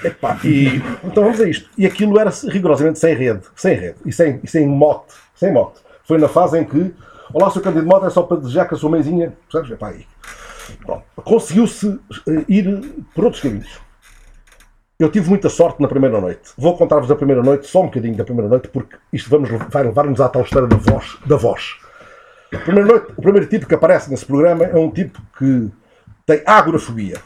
[0.03, 1.70] Epá, e, então vamos a isto.
[1.78, 5.14] E aquilo era rigorosamente sem rede, sem rede e sem, e sem mote.
[5.36, 5.82] Sem mote.
[6.05, 6.93] Foi na fase em que,
[7.34, 9.34] olá, seu candidato de moto é só para desejar que a sua mãezinha.
[11.24, 13.80] Conseguiu-se eh, ir por outros caminhos.
[14.99, 16.51] Eu tive muita sorte na primeira noite.
[16.57, 19.84] Vou contar-vos a primeira noite, só um bocadinho da primeira noite, porque isto vamos, vai
[19.84, 21.18] levar-nos à tal história da voz.
[21.26, 21.78] Da voz.
[22.64, 25.72] Primeira noite, o primeiro tipo que aparece nesse programa é um tipo que
[26.26, 27.20] tem agorafobia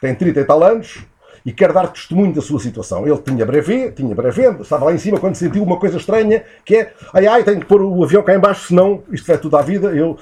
[0.00, 1.04] tem 30 e tal anos
[1.46, 3.06] e quer dar testemunho da sua situação.
[3.06, 6.76] Ele tinha brevet, tinha brevet, estava lá em cima quando sentiu uma coisa estranha, que
[6.76, 9.56] é, ai ai, tenho que pôr o avião cá em baixo, senão isto vai tudo
[9.56, 10.18] à vida, eu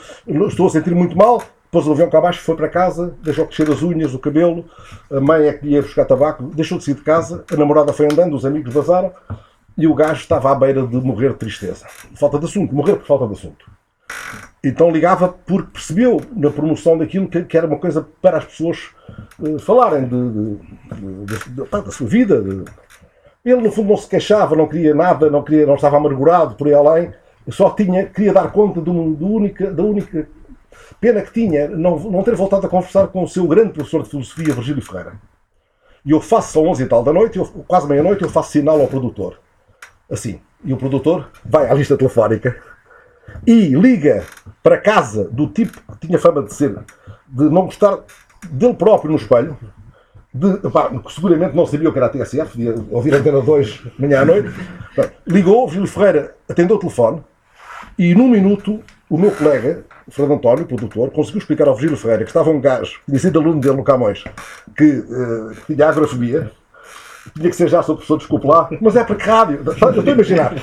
[0.47, 3.71] estou a sentir muito mal, pôs o avião cá abaixo, foi para casa, deixou crescer
[3.73, 4.67] as unhas, o cabelo,
[5.11, 8.05] a mãe é que ia buscar tabaco, deixou de sair de casa, a namorada foi
[8.05, 9.11] andando, os amigos vazaram,
[9.79, 11.87] e o gajo estava à beira de morrer de tristeza.
[12.15, 13.74] Falta de assunto, morrer por falta de assunto.
[14.63, 18.91] Então ligava porque percebeu na promoção daquilo que, que era uma coisa para as pessoas
[19.39, 22.43] uh, falarem de, de, de, da sua vida.
[23.45, 26.67] Ele no fundo não se queixava, não queria nada, não, queria, não estava amargurado por
[26.67, 27.13] aí além,
[27.51, 30.27] só tinha, queria dar conta única, da única
[30.99, 34.09] pena que tinha, não, não ter voltado a conversar com o seu grande professor de
[34.09, 35.21] filosofia, Virgílio Ferreira.
[36.07, 38.81] E eu faço às 11 e tal da noite, eu, quase meia-noite, eu faço sinal
[38.81, 39.39] ao produtor.
[40.11, 40.41] Assim.
[40.65, 42.57] E o produtor vai à lista telefónica
[43.47, 44.25] e liga
[44.63, 46.75] para casa do tipo que tinha fama de ser,
[47.29, 47.99] de não gostar
[48.51, 49.57] dele próprio no espelho,
[50.33, 53.83] de, pá, seguramente não sabia o que era a TSF, devia ouvir a Antena 2
[53.99, 54.53] manhã à noite,
[55.27, 57.23] ligou, Gil Ferreira atendeu o telefone
[57.99, 62.31] e num minuto o meu colega, Fernando António, produtor, conseguiu explicar ao Virgílio Ferreira que
[62.31, 64.25] estava um gajo, tinha sido aluno dele no Camões,
[64.77, 66.51] que, uh, que tinha agrofobia,
[67.33, 69.63] tinha que ser já sobre professor, desculpe lá, mas é para que rádio?
[69.65, 70.55] Eu estou a imaginar.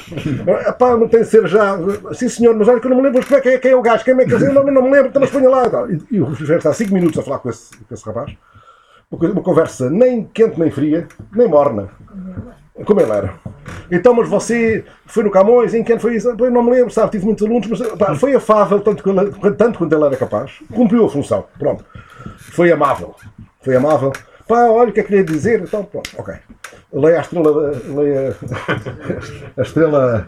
[0.67, 1.77] Epá, não tem que ser já.
[2.13, 3.81] Sim, senhor, mas olha que eu não me lembro como é que quem é o
[3.81, 5.63] gajo, quem é que é, não, não me lembro, então mas ponha lá.
[5.89, 8.35] E, e o José está 5 minutos a falar com esse, com esse rapaz.
[9.09, 11.89] Uma conversa nem quente nem fria, nem morna.
[12.85, 13.33] Como ele era.
[13.91, 16.29] Então, mas você foi no Camões, em quem foi isso?
[16.29, 19.03] Eu não me lembro, sabe, tive muitos alunos, mas pá, foi afável tanto,
[19.57, 20.59] tanto quanto ele era capaz.
[20.73, 21.45] Cumpriu a função.
[21.59, 21.85] Pronto.
[22.37, 23.13] Foi amável.
[23.61, 24.13] Foi amável.
[24.51, 25.61] Pá, olha o que é que queria dizer.
[25.61, 26.35] Então, pronto, ok.
[26.91, 27.71] Leia a estrela.
[27.85, 28.35] Leia
[29.55, 30.27] a estrela.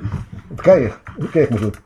[0.50, 0.94] De quem?
[1.20, 1.80] De quem é que me ajuda?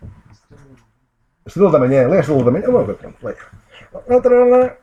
[1.48, 2.08] Estrela da manhã.
[2.08, 2.66] Leia a estrela da manhã.
[2.66, 4.78] Pronto, leia.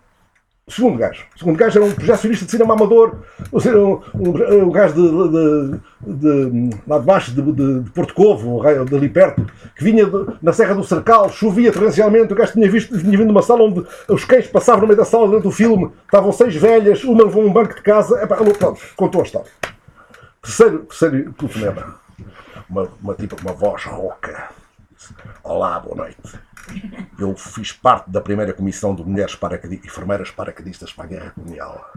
[0.66, 1.24] Segundo gajo.
[1.36, 3.16] O segundo gajo era um projecionista de cinema amador,
[3.52, 5.80] ou seja, um, um, um gajo de, de,
[6.16, 9.44] de, de, lá de baixo, de, de, de Porto Covo, ali perto,
[9.76, 10.06] que vinha
[10.40, 13.62] na Serra do Cercal, chovia torrencialmente, o gajo tinha, visto, tinha vindo de uma sala
[13.62, 17.24] onde os cães passavam no meio da sala durante o filme, estavam seis velhas, uma
[17.24, 19.50] levou um banco de casa, pronto, contou a história.
[20.40, 21.94] Terceiro, terceiro telefonema.
[22.70, 24.48] Uma, uma tipo uma voz rouca.
[25.42, 26.16] Olá, boa noite.
[27.18, 31.92] Eu fiz parte da primeira comissão de mulheres paraquedistas, enfermeiras paraquedistas para a guerra colonial.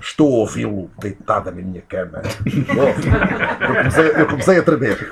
[0.00, 2.22] Estou a ouvi-lo deitada na minha cama.
[2.46, 5.08] Eu comecei, eu comecei a tremer.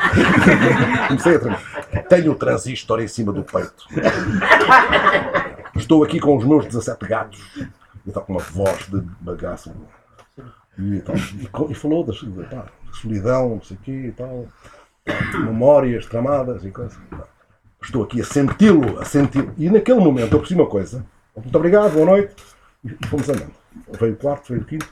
[1.08, 2.06] Comecei a tremer.
[2.08, 3.86] Tenho o transistor em cima do peito.
[5.76, 7.40] Estou aqui com os meus 17 gatos.
[8.06, 9.74] E está com uma voz de bagaço.
[10.78, 14.46] E, tal, e, e falou da, solidão, não sei o quê e tal.
[15.44, 16.98] Memórias tramadas e coisas.
[17.84, 19.52] Estou aqui a senti-lo, a senti-lo.
[19.58, 21.04] E naquele momento eu percebi uma coisa.
[21.36, 22.34] Muito obrigado, boa noite.
[22.82, 23.52] E fomos andando.
[23.98, 24.88] Veio o quarto, veio o quinto.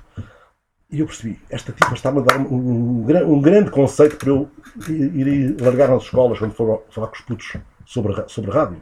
[0.91, 4.51] E eu percebi, esta tipa está-me a dar um, um, um, grande conceito para eu
[4.87, 8.77] ir, ir largar nas escolas quando for falar com os putos sobre, sobre rádio.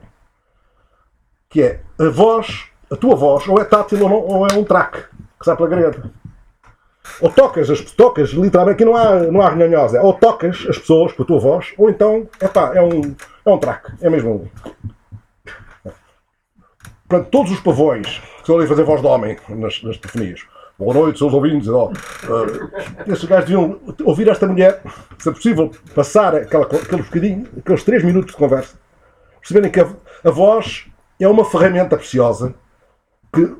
[1.48, 4.64] Que é a voz, a tua voz, ou é tátil ou, não, ou é um
[4.64, 5.04] track
[5.38, 6.10] que sai pela grelha.
[7.20, 10.78] Ou tocas as tocas, literalmente, aqui não há, não há renhanhosa, é ou tocas as
[10.78, 13.14] pessoas com a tua voz, ou então, epá, é um,
[13.44, 14.48] é um track, é mesmo um.
[17.08, 20.46] Portanto, todos os pavões que estão ali a fazer voz de homem nas, nas telefonias,
[20.78, 21.92] boa noite, seus ouvintes, e uh,
[23.06, 24.80] esses gajos deviam ouvir esta mulher,
[25.18, 28.78] se é possível, passar aquela, aquele bocadinho, aqueles 3 minutos de conversa,
[29.40, 29.88] perceberem que a,
[30.24, 30.86] a voz
[31.18, 32.54] é uma ferramenta preciosa
[33.32, 33.54] que,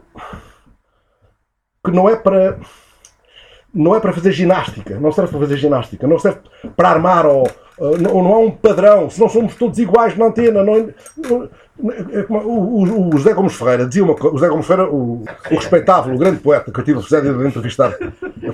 [1.85, 2.59] que não é para
[3.73, 6.41] não é para fazer ginástica, não serve para fazer ginástica, não serve
[6.77, 7.49] para armar ou,
[7.81, 10.63] ou não há um padrão, se não somos todos iguais na antena.
[10.63, 10.89] Não, é
[12.29, 15.55] o, o, o José Gomes Ferreira dizia uma coisa, o José Gomes Ferreira, o, o
[15.55, 17.97] respeitável, o grande poeta que eu tive o prazer de entrevistar,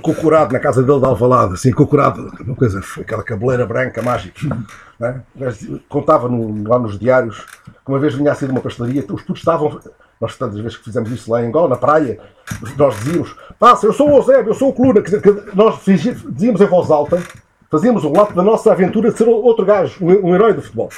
[0.01, 4.39] cocorado na casa dele de Alvalade, assim, cocorado, uma coisa, aquela cabeleira branca mágica.
[5.01, 5.15] É?
[5.89, 9.21] Contava no, lá nos diários que uma vez vinha a ser de uma pastelaria, os
[9.21, 9.79] putos estavam
[10.19, 12.19] nós tantas vezes que fizemos isso lá em Angola, na praia,
[12.75, 16.59] nós dizíamos, passa, eu sou o Eusébio, eu sou o Coluna, quer dizer, nós dizíamos
[16.59, 17.21] em voz alta,
[17.69, 20.89] fazíamos o relato da nossa aventura de ser outro gajo, um, herói do futebol.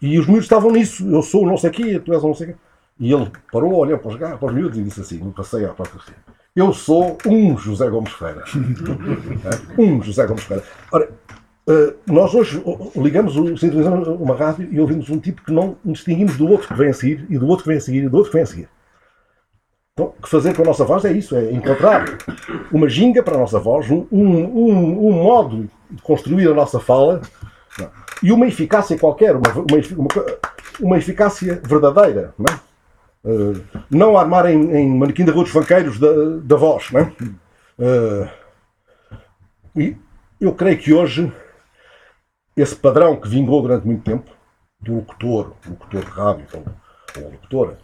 [0.00, 2.34] E os miúdos estavam nisso, eu sou o não sei quê, tu és o não
[2.34, 2.54] sei quê.
[2.98, 5.70] E ele parou, olhou para os, gajos, para os miúdos e disse assim, no passeio
[5.70, 6.12] à própria assim,
[6.54, 8.44] eu sou um José Gomes Ferreira.
[9.78, 10.66] um José Gomes Ferreira.
[10.90, 11.10] Ora,
[11.68, 12.62] eh, nós hoje
[12.94, 16.88] ligamos, sintonizamos uma rádio e ouvimos um tipo que não distinguimos do outro que vem
[16.88, 18.46] a seguir, e do outro que vem a seguir, e do outro que vem a
[18.46, 18.68] seguir.
[19.98, 22.04] Então, o que fazer com a nossa voz é isso, é encontrar
[22.70, 27.22] uma ginga para a nossa voz, um, um, um modo de construir a nossa fala
[27.78, 27.90] não,
[28.22, 29.48] e uma eficácia qualquer, uma,
[29.96, 30.08] uma,
[30.80, 32.34] uma eficácia verdadeira.
[32.36, 33.32] Não, é?
[33.32, 36.90] uh, não armar em, em manequim de dos banqueiros da, da voz.
[36.92, 37.12] Não é?
[37.78, 38.28] uh,
[39.74, 39.96] e
[40.38, 41.32] eu creio que hoje
[42.54, 44.30] esse padrão que vingou durante muito tempo,
[44.78, 46.46] do locutor, locutor de rádio
[47.16, 47.78] ou locutora,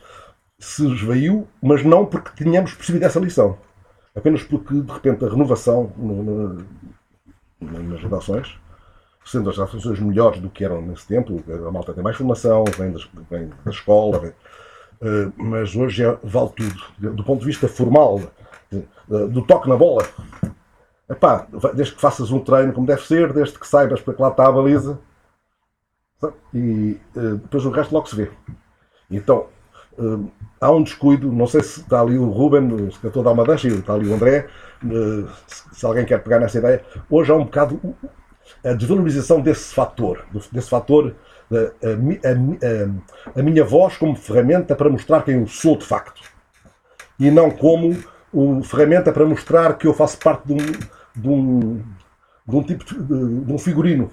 [0.63, 3.59] se esvaiu, mas não porque tínhamos percebido essa lição.
[4.15, 6.67] Apenas porque, de repente, a renovação no, no,
[7.61, 8.57] nas redações,
[9.25, 12.93] sendo as redações melhores do que eram nesse tempo, a malta tem mais formação, vem,
[12.93, 17.15] das, vem da escola, vem, uh, mas hoje é, vale tudo.
[17.17, 18.21] Do ponto de vista formal,
[18.73, 20.07] uh, do toque na bola,
[21.11, 24.29] Epá, desde que faças um treino como deve ser, desde que saibas para que lá
[24.29, 24.99] está a baliza,
[26.55, 28.31] e uh, depois o resto logo se vê.
[29.11, 29.49] Então,
[29.99, 30.31] uh,
[30.61, 33.73] há um descuido, não sei se está ali o Ruben, o escritor da Almadancha, e
[33.73, 34.47] está ali o André,
[34.85, 35.29] uh,
[35.73, 37.81] se, alguém quer pegar nessa ideia, hoje há um bocado
[38.65, 41.15] a desvalorização desse fator, desse fator,
[41.51, 46.23] a, a, a, a minha voz como ferramenta para mostrar quem eu sou de facto.
[47.19, 47.97] E não como
[48.33, 50.57] uma ferramenta para mostrar que eu faço parte de um,
[51.15, 51.83] de um,
[52.49, 54.11] de um tipo de, de, um figurino.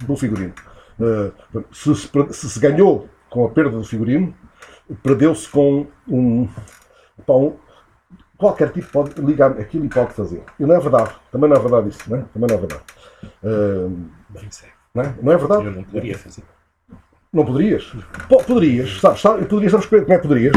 [0.00, 0.54] De um figurino.
[0.98, 4.34] Uh, se, se, se ganhou com a perda do figurino,
[5.02, 6.48] perdeu-se com um,
[7.28, 7.52] um,
[8.36, 10.42] qualquer tipo pode ligar aquilo e pode fazer.
[10.58, 11.10] E não é verdade.
[11.32, 12.10] Também não é verdade isso.
[12.10, 12.24] Não é?
[12.32, 12.82] Também não é verdade.
[13.42, 14.06] Uh,
[14.94, 15.14] não, é?
[15.22, 15.64] não é verdade?
[15.64, 16.42] Eu não poderia fazer.
[17.32, 17.92] Não poderias?
[18.28, 20.56] Po- poderias, sabes, sabes, poderias, sabes como é que poderias?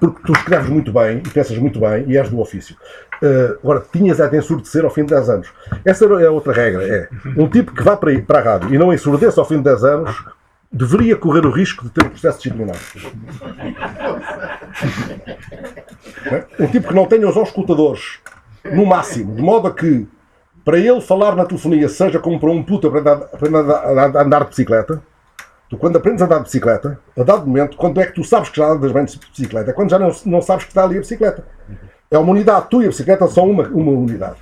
[0.00, 2.76] Porque tu escreves muito bem e pensas muito bem e és do ofício.
[3.22, 5.52] Uh, agora, tinhas a de ensurdecer ao fim de 10 anos.
[5.84, 6.84] Essa é a outra regra.
[6.84, 9.64] É um tipo que vá para, para a rádio e não ensurdeça ao fim de
[9.64, 10.24] 10 anos
[10.76, 12.76] deveria correr o risco de ter um processo disciplinar.
[16.58, 18.18] Um tipo que não tenha os auscultadores
[18.72, 20.06] no máximo, de modo a que
[20.64, 25.02] para ele falar na telefonia seja como para um puto aprender a- andar de bicicleta,
[25.68, 28.48] Tu, quando aprendes a andar de bicicleta, a dado momento, quando é que tu sabes
[28.50, 29.70] que já andas bem de bicicleta?
[29.70, 31.44] É quando já não, não sabes que está ali a bicicleta.
[32.08, 32.66] É uma unidade.
[32.70, 34.36] Tu e a bicicleta são uma, uma unidade.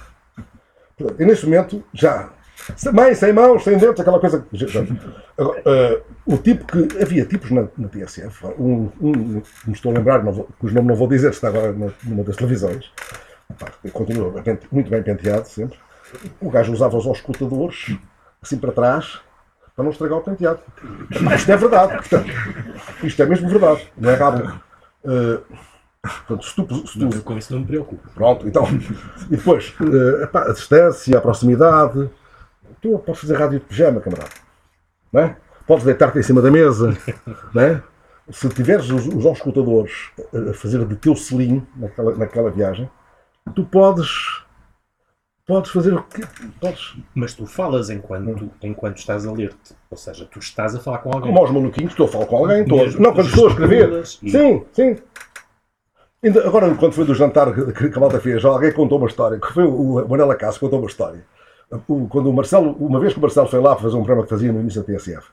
[1.19, 2.29] E neste momento, já.
[2.93, 4.47] Mãe, sem mãos, sem dentes, aquela coisa.
[5.67, 7.03] eh, o tipo que.
[7.03, 9.13] Havia tipos na, na TSF, um, um,
[9.67, 12.91] me estou a lembrar, não cujo nome não vou dizer, está agora numa das televisões.
[13.93, 14.33] Continua
[14.73, 15.79] muito bem penteado, sempre.
[16.41, 17.97] O gajo usava os auscultadores,
[18.43, 19.21] assim para trás,
[19.75, 20.61] para não estragar o penteado.
[21.35, 22.31] Isto é verdade, portanto,
[23.03, 24.61] isto é mesmo verdade, não é rabo.
[25.05, 25.43] Uh,
[26.03, 28.09] portanto, se tu, se tu- Eu com isso não me preocupo.
[28.15, 28.67] pronto, então,
[29.31, 32.09] e depois, uh, a distância, a proximidade,
[32.93, 34.31] tu podes fazer rádio de pijama, camarada,
[35.13, 35.37] não é?
[35.67, 36.95] Podes deitar-te em cima da mesa,
[37.55, 37.83] não é?
[38.31, 40.11] Se tiveres os, os auscultadores
[40.51, 42.89] a fazer de teu selim naquela, naquela viagem,
[43.55, 44.43] tu podes,
[45.47, 46.27] podes fazer o que
[46.61, 49.75] podes, Mas tu falas enquanto, enquanto estás a ler-te.
[49.91, 51.29] Ou seja, tu estás a falar com alguém.
[51.33, 54.03] Como aos maluquinhos, estou a falar com alguém, estou, não, quando estou a escrever.
[54.23, 54.97] e- Sim, sim.
[56.23, 59.39] Ainda, agora, quando foi do jantar que que a malta fez, alguém contou uma história,
[59.39, 61.25] que foi o o Manela Cássio contou uma história.
[62.09, 64.53] Quando o Marcelo, uma vez que o Marcelo foi lá fazer um programa que fazia
[64.53, 65.27] no início da TSF,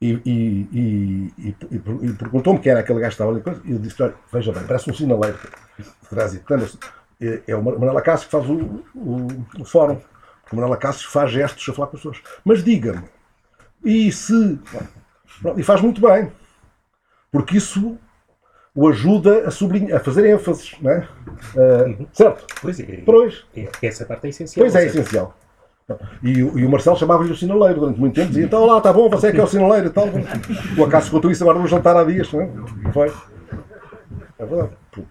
[0.00, 4.02] e, e, e, e, perguntou-me quem era aquele gajo que estava ali, e eu disse:
[4.02, 5.38] olha, veja bem, parece um sinaleiro
[6.10, 6.44] trânsito.
[6.52, 6.78] Lembra-se?
[7.20, 9.26] É, é o Manela Cássio que faz o, o,
[9.60, 10.00] o fórum.
[10.50, 12.20] O Manela Cássio faz gestos a falar com as pessoas.
[12.44, 13.04] Mas diga-me,
[13.84, 14.58] e se.
[15.56, 16.32] E faz muito bem.
[17.30, 17.96] Porque isso
[18.74, 21.08] o ajuda a sublinhar, a fazer ênfases, não é?
[21.56, 22.46] Ah, certo?
[22.60, 24.64] Pois é, Pois, é, essa parte é essencial.
[24.64, 25.36] pois é seja, essencial.
[26.22, 29.10] E, e o Marcelo chamava-lhe o sinaleiro durante muito tempo, dizia, então lá, está bom,
[29.10, 30.06] você é que é o sinaleiro e tal.
[30.78, 32.50] O acaso contou isso agora no jantar há dias, não é?
[32.92, 33.12] Foi.
[34.38, 34.70] É verdade.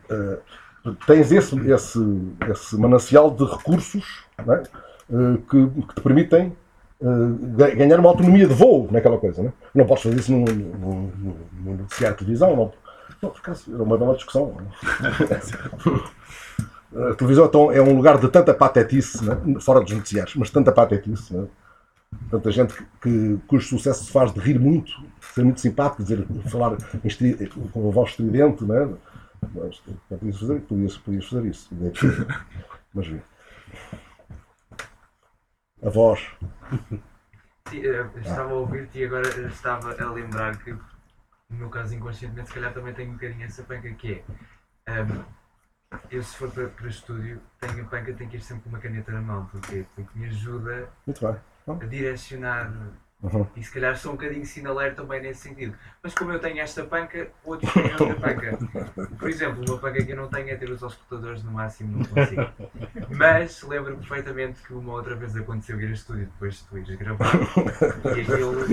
[0.09, 0.37] Ah,
[1.05, 1.99] tens esse, esse,
[2.49, 4.43] esse manancial de recursos é?
[5.13, 6.53] Ah, que, que te permitem
[7.57, 9.41] ga- ganhar uma autonomia de voo naquela coisa.
[9.43, 9.53] Não, é?
[9.75, 12.55] não podes fazer isso num, num, num, num noticiário de televisão.
[12.55, 12.73] Não,
[13.21, 14.55] não, por acaso, era uma bela discussão.
[16.95, 19.37] A televisão então, é um lugar de tanta patetice, né?
[19.61, 21.33] fora dos noticiários, mas tanta patetice.
[21.33, 21.47] Né?
[22.29, 24.91] Tanta gente que, que- cujo sucesso se faz de rir muito,
[25.33, 26.75] ser muito simpático, dizer, falar
[27.05, 27.35] estri-
[27.71, 28.65] com a voz estridente.
[28.65, 28.93] Né?
[29.55, 31.69] Mas, não podias fazer, podias, podias fazer isso.
[32.93, 33.21] Mas vi.
[35.83, 36.19] A voz.
[37.73, 42.53] Eh, Estava a ouvir-te e agora estava a lembrar que, no meu caso, inconscientemente, se
[42.55, 44.21] calhar também tenho um bocadinho essa panca que
[44.85, 44.99] é.
[44.99, 45.23] ehm,
[46.09, 48.79] eu, se for para, para estúdio, tenho a panca, tenho que ir sempre com uma
[48.79, 49.45] caneta na mão.
[49.51, 49.85] Porque
[50.15, 50.89] me ajuda
[51.67, 52.71] a direcionar.
[53.21, 53.45] Uhum.
[53.55, 55.77] E se calhar sou um bocadinho sinaleiro também nesse sentido.
[56.01, 58.57] Mas como eu tenho esta panca, outros têm outra panca.
[59.19, 62.05] Por exemplo, uma panca que eu não tenho é ter os auscultadores no máximo, não
[62.05, 62.49] consigo.
[63.11, 66.95] Mas lembro perfeitamente que uma outra vez aconteceu ir a estúdio depois de tu ires
[66.95, 67.35] gravar
[68.05, 68.65] e aquilo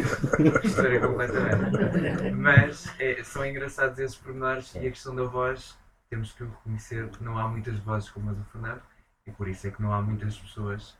[0.64, 2.30] estourei completamente.
[2.34, 5.76] Mas é, são engraçados esses pormenores e a questão da voz,
[6.10, 8.80] temos que reconhecer que não há muitas vozes como a do Fernando
[9.26, 10.94] e por isso é que não há muitas pessoas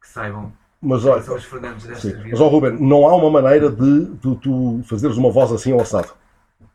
[0.00, 2.14] que saibam Mas olha, são os Fernandos desta Sim.
[2.16, 2.28] vida.
[2.30, 5.80] Mas, ó Ruben, não há uma maneira de, de tu fazeres uma voz assim ao
[5.80, 6.12] assado.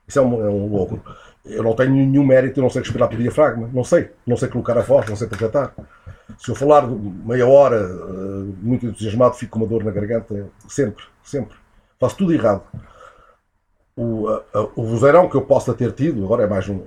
[0.08, 1.00] Isso é um, é um louco.
[1.46, 3.70] Eu não tenho nenhum mérito, eu não sei respirar pelo diafragma.
[3.72, 4.12] Não sei.
[4.26, 5.74] Não sei colocar a voz, não sei projetar.
[6.38, 10.50] Se eu falar meia hora, eh, muito entusiasmado, fico com uma dor na garganta.
[10.68, 11.56] Sempre, sempre.
[12.00, 12.64] Faço tudo errado.
[13.96, 16.82] O, a- a- o vozeirão que eu possa ter tido, agora é mais um,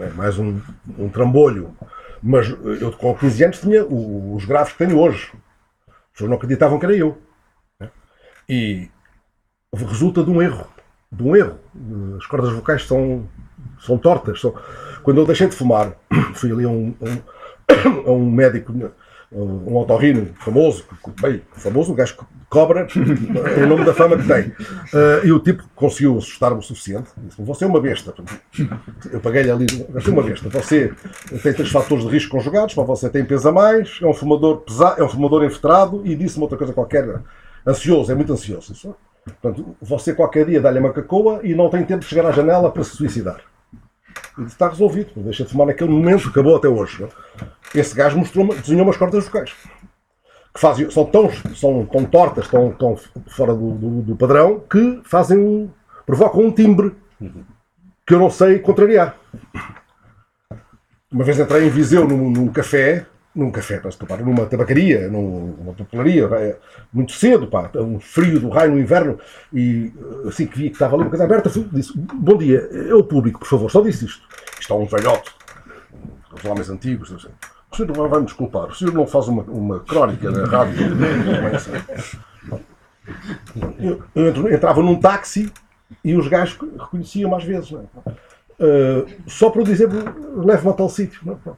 [0.00, 0.60] é mais um,
[0.98, 1.76] um trambolho.
[2.22, 5.32] Mas eu com 15 anos tinha os graves que tenho hoje.
[5.88, 7.18] As pessoas não acreditavam que era eu.
[7.80, 7.90] né?
[8.48, 8.88] E
[9.74, 10.66] resulta de um erro.
[11.10, 11.58] De um erro.
[12.16, 13.28] As cordas vocais são,
[13.80, 14.40] são tortas.
[14.40, 14.54] São...
[15.02, 15.96] Quando eu deixei de fumar,
[16.34, 18.72] fui ali a um, a um, a um médico,
[19.34, 20.84] um otorrino famoso,
[21.20, 24.52] bem, famoso, um gajo que cobra em nome da fama que tem.
[24.94, 27.08] Eh, e o tipo conseguiu assustar-me o suficiente.
[27.16, 28.14] Disse-me, você é uma besta.
[29.10, 30.48] Eu paguei-lhe ali, você é uma besta.
[30.50, 30.92] Você
[31.42, 34.58] tem três fatores de risco conjugados, para você tem peso a mais, é um fumador
[34.58, 37.20] pesado, é um fumador infiltrado e disse-me outra coisa qualquer.
[37.66, 38.72] Ansioso, é muito ansioso.
[38.72, 38.94] Isso.
[39.24, 42.70] Portanto, você qualquer dia dá-lhe uma cacoa e não tem tempo de chegar à janela
[42.70, 43.51] para se suicidar.
[44.38, 47.04] E está resolvido, deixa de fumar naquele momento, acabou até hoje.
[47.04, 47.78] é?
[47.78, 49.52] Esse gajo mostrou desenhou umas cordas vocais.
[50.54, 52.96] Que fazem, são, tão, são tão tortas, tão, tão
[53.28, 55.70] fora do, do- do padrão, que fazem
[56.06, 56.94] provocam um timbre
[58.06, 59.16] que eu não sei contrariar.
[61.10, 65.54] Uma vez entrei em Viseu num, num café, num café, peço desculpa, numa tabacaria, num-
[65.58, 66.28] numa papelaria,
[66.92, 69.18] muito cedo, pá, um frio do raio no inverno,
[69.52, 69.90] e
[70.24, 72.94] eh, assim que vi que estava ali uma coisa aberta, fui- disse, bom dia, é
[72.94, 74.22] o público, por favor, só disse isto.
[74.68, 75.30] É um velhote,
[76.34, 77.30] os homens antigos, sei.
[77.72, 80.82] o senhor não vai me desculpar, o senhor não faz uma, uma crónica na rádio.
[81.50, 81.72] É assim.
[83.80, 85.52] Eu, eu entrava num táxi
[86.04, 87.72] e os gajos reconheciam-me às vezes.
[87.72, 88.10] É?
[88.62, 89.88] Uh, só para dizer,
[90.36, 91.20] leve-me a tal sítio.
[91.24, 91.56] Não, não.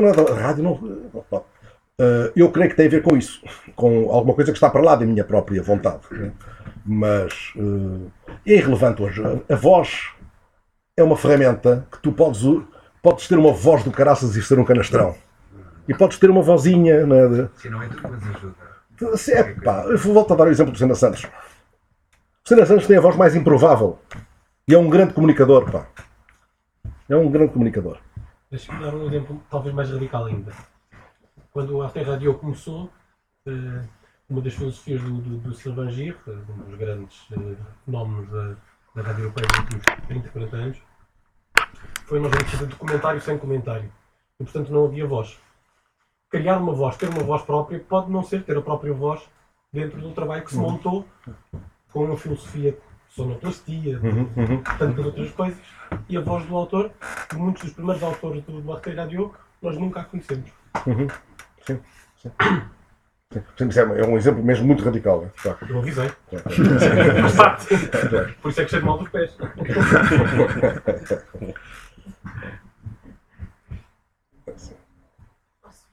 [0.00, 0.72] Rádio, não.
[0.72, 3.40] Uh, eu creio que tem a ver com isso,
[3.76, 6.02] com alguma coisa que está para lá da minha própria vontade.
[6.10, 6.32] não é?
[6.84, 8.10] Mas uh,
[8.44, 9.22] é irrelevante hoje.
[9.48, 10.10] A, voz
[10.96, 12.42] é uma ferramenta que tu podes,
[13.00, 15.14] podes ter uma voz do caraças e ser um canastrão.
[15.86, 16.94] E podes ter uma vozinha.
[16.94, 19.16] É, Se não é mas ajuda.
[19.16, 21.24] se é, pá, eu volto a dar o exemplo do Senna Santos.
[22.44, 23.98] O Senna Santos tem a voz mais improvável.
[24.66, 25.86] E é um grande comunicador, pá.
[27.08, 27.98] É um grande comunicador.
[28.54, 30.52] Deixa-me dar um exemplo talvez mais radical ainda.
[31.50, 32.88] Quando a Terra Radio começou,
[33.44, 33.82] eh,
[34.30, 38.54] uma das filosofias do, do, do Sylvain Gir, eh, um dos grandes eh, fenómenos da,
[38.94, 40.82] da rádio europeia dos últimos 30, 40 anos,
[42.04, 43.92] foi nós vamos fazer documentário sem comentário.
[44.38, 45.36] E portanto não havia voz.
[46.30, 49.20] Criar uma voz, ter uma voz própria, pode não ser ter a própria voz
[49.72, 51.04] dentro do trabalho que se montou
[51.90, 52.78] com uma filosofia
[53.14, 55.58] sonoplastia, de tantas outras coisas,
[56.08, 56.90] e a voz do autor,
[57.34, 60.50] muitos dos primeiros autores do, do Arteiro Radio, nós nunca a conhecemos.
[61.66, 61.80] Sim,
[62.16, 62.30] sim.
[63.56, 65.22] Sim, é é um exemplo mesmo muito radical.
[65.22, 65.30] né?
[65.68, 66.06] Eu avisei.
[66.30, 67.66] É, parte.
[68.40, 69.36] Por isso é que cheiro mal dos pés.
[75.62, 75.86] Posso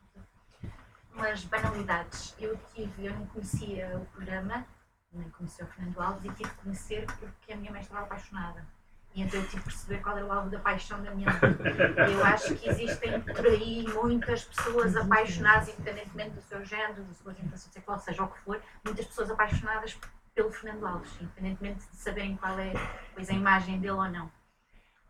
[1.16, 2.36] umas banalidades.
[2.40, 4.66] Eu tive, eu não conhecia o programa,
[5.14, 8.66] nem conhecia o Fernando Alves e tive que conhecer porque a minha mãe estava apaixonada.
[9.14, 12.12] E então eu tive que perceber qual era o alvo da paixão da minha mãe.
[12.14, 17.34] Eu acho que existem por aí muitas pessoas apaixonadas, independentemente do seu género, da sua
[17.34, 19.98] orientação sexual, seja o que for, muitas pessoas apaixonadas
[20.34, 22.72] pelo Fernando Alves, independentemente de saberem qual é
[23.14, 24.32] pois, a imagem dele ou não.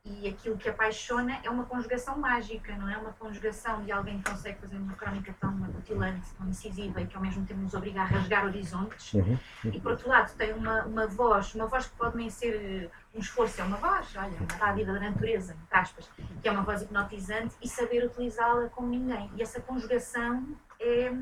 [0.04, 4.32] E aquilo que apaixona é uma conjugação mágica, não é uma conjugação de alguém que
[4.32, 8.02] consegue fazer uma crónica tão acutilante, tão incisiva e que ao mesmo tempo nos obriga
[8.02, 9.14] a rasgar horizontes.
[9.64, 12.90] E por outro lado tem uma, uma voz, uma voz que pode nem ser eh,
[13.14, 16.10] um esforço, é uma voz, olha, uma dádiva da natureza, entre aspas,
[16.42, 19.30] que é uma voz hipnotizante e saber utilizá-la como ninguém.
[19.36, 20.44] E essa conjugação
[20.80, 21.14] é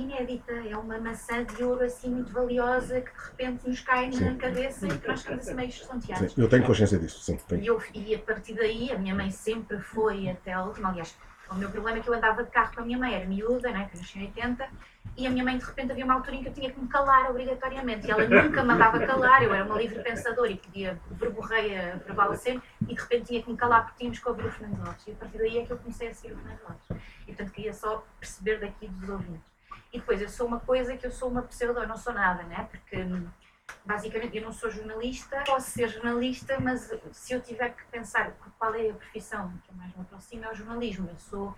[0.00, 4.12] inédita, é uma maçã de ouro assim muito valiosa que de repente nos cai na
[4.12, 4.36] Sim.
[4.36, 6.32] cabeça e que nós ficamos assim meio estonteados.
[6.32, 7.36] Sim, eu tenho consciência disso, sim.
[7.48, 7.62] tenho.
[7.62, 10.90] E, eu, e a partir daí, a minha mãe sempre foi até a última.
[10.90, 11.16] Aliás,
[11.50, 13.70] o meu problema é que eu andava de carro com a minha mãe, era miúda,
[13.70, 14.68] né, que eu nasci em 80,
[15.16, 16.86] e a minha mãe, de repente, havia uma altura em que eu tinha que me
[16.86, 18.06] calar obrigatoriamente.
[18.06, 22.60] E ela nunca me mandava calar, eu era uma livre pensadora e podia verborreia prevalecer,
[22.82, 25.06] e de repente tinha que me calar porque tínhamos que ouvir o Fernando Alves.
[25.06, 27.02] E a partir daí é que eu comecei a seguir o Fernando Alves.
[27.22, 29.57] E portanto queria só perceber daqui dos ouvintes.
[29.92, 32.42] E depois, eu sou uma coisa que eu sou uma pseudo, eu não sou nada,
[32.44, 32.68] né?
[32.70, 32.96] Porque
[33.84, 38.74] basicamente eu não sou jornalista, posso ser jornalista, mas se eu tiver que pensar qual
[38.74, 41.08] é a profissão que mais me aproxima é o jornalismo.
[41.10, 41.54] Eu sou,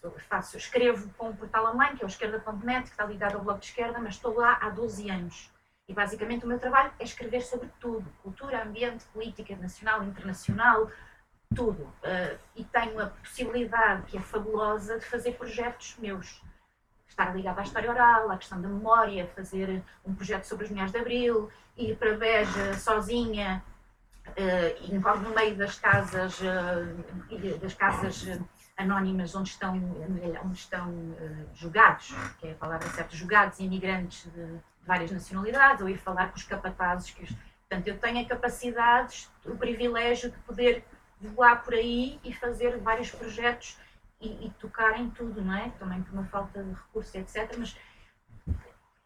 [0.00, 3.42] sou- faço, escrevo para um portal online que é o esquerda.net, que está ligado ao
[3.42, 5.50] blog de esquerda, mas estou lá há 12 anos.
[5.88, 10.90] E basicamente o meu trabalho é escrever sobre tudo: cultura, ambiente, política, nacional, internacional,
[11.54, 11.90] tudo.
[12.04, 16.42] Ah, e tenho a possibilidade, que é fabulosa, de fazer projetos meus
[17.18, 20.92] estar ligado à história oral, à questão da memória, fazer um projeto sobre as mulheres
[20.92, 23.62] de Abril, ir para Beja sozinha,
[24.36, 26.40] e no meio das casas,
[27.28, 28.38] e das casas eh,
[28.76, 29.74] anónimas onde estão,
[30.44, 35.82] onde estão eh, jogados, que é a palavra certa, jogados imigrantes de, de várias nacionalidades,
[35.82, 37.10] ou ir falar com os capatazes.
[37.10, 37.30] Que os,
[37.68, 40.84] portanto, eu tenho a capacidade, o privilégio de poder
[41.20, 43.76] voar por aí e fazer vários projetos
[44.20, 45.70] e, e tocar em tudo, não é?
[45.78, 47.54] Também por uma falta de recursos, etc.
[47.58, 47.76] Mas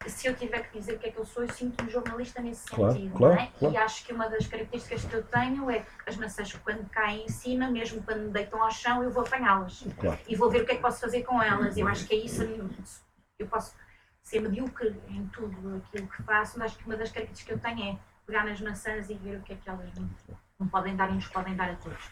[0.06, 2.66] se eu tiver que dizer o que é que eu sou, eu sinto-me jornalista nesse
[2.68, 3.46] Claro, sentido, claro, não é?
[3.58, 3.74] claro.
[3.74, 7.28] E acho que uma das características que eu tenho é as maçãs, quando caem em
[7.28, 9.84] cima, mesmo quando me deitam ao chão, eu vou apanhá-las.
[10.26, 11.76] E vou ver o que é que posso fazer com elas.
[11.76, 12.42] Eu acho que é isso.
[13.38, 13.76] Eu posso
[14.22, 17.70] ser medíocre em tudo aquilo que faço, mas acho que uma das características que eu
[17.70, 20.08] tenho é pegar nas maçãs e ver o que é que elas me,
[20.58, 22.10] me podem dar e nos podem dar a todos.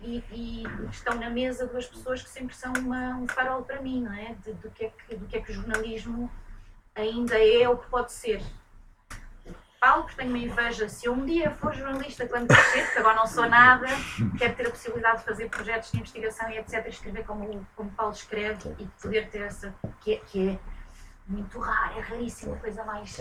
[0.00, 4.02] E, e estão na mesa duas pessoas que sempre são uma- um farol para mim,
[4.02, 4.34] não é?
[4.44, 6.30] De- do, que é que, do que é que o jornalismo
[6.94, 8.42] ainda é ou que pode ser.
[9.78, 10.88] falo porque tenho uma inveja.
[10.88, 13.86] Se eu um dia for jornalista, quando crescer, porque agora não sou nada,
[14.38, 16.86] quero ter a possibilidade de fazer projetos de investigação e etc.
[16.88, 19.72] Escrever como, como Paulo escreve e poder ter essa.
[20.00, 20.58] que é, que é
[21.26, 23.20] muito raro, é raríssima, coisa mais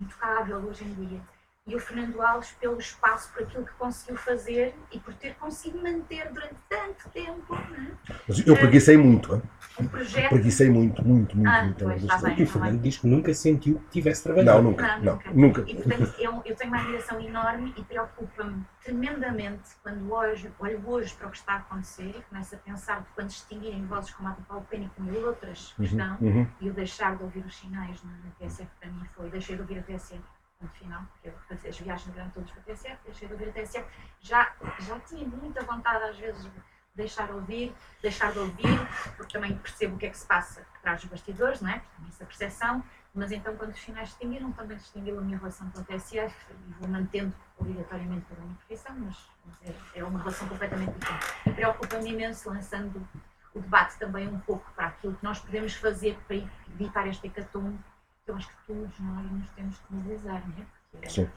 [0.00, 1.20] intocável hoje em dia.
[1.64, 5.80] E o Fernando Alves, pelo espaço, por aquilo que conseguiu fazer e por ter conseguido
[5.80, 7.92] manter durante tanto tempo né,
[8.26, 9.42] Mas eu preguicei muito, hein?
[9.78, 10.28] um projeto.
[10.30, 11.48] preguicei muito, muito, muito.
[11.48, 11.84] Ah, muito.
[11.84, 12.40] pois, está bem.
[12.40, 14.60] E o Fernando diz que nunca sentiu que tivesse trabalhado.
[14.60, 15.60] Não, nunca, Não, não, nunca.
[15.60, 15.70] nunca.
[15.70, 21.14] E portanto, eu, eu tenho uma admiração enorme e preocupa-me tremendamente quando hoje, olho hoje
[21.14, 24.28] para o que está a acontecer e começo a pensar de quando distinguirem vozes como
[24.28, 26.44] a de Paulo Pena e como outras que estão, Uhum.
[26.60, 29.62] e o deixar de ouvir os sinais na, na TSF para mim foi, deixei de
[29.62, 30.20] ouvir a TSF,
[30.62, 33.84] ponto final, porque fazia as viagens eram todas para TSF, deixei de ouvir a TSF,
[34.20, 36.50] já, já tinha muita vontade às vezes de
[36.94, 38.78] deixar de ouvir, deixar de ouvir,
[39.16, 41.82] porque também percebo o que é que se passa atrás dos bastidores, não é?
[42.08, 42.84] Essa percepção,
[43.14, 46.72] mas então quando os finais distinguiram, também distinguiu a minha relação com a TSF e
[46.78, 51.26] vou mantendo obrigatoriamente pela minha profissão, mas, mas é, é uma relação completamente diferente.
[51.46, 53.08] E preocupa-me imenso, lançando
[53.54, 57.78] o debate também um pouco para aquilo que nós podemos fazer para evitar esta hecatombe,
[58.26, 60.66] eu acho que todos nós nos temos que mobilizar, não é?
[60.90, 61.30] Porque é- Sim.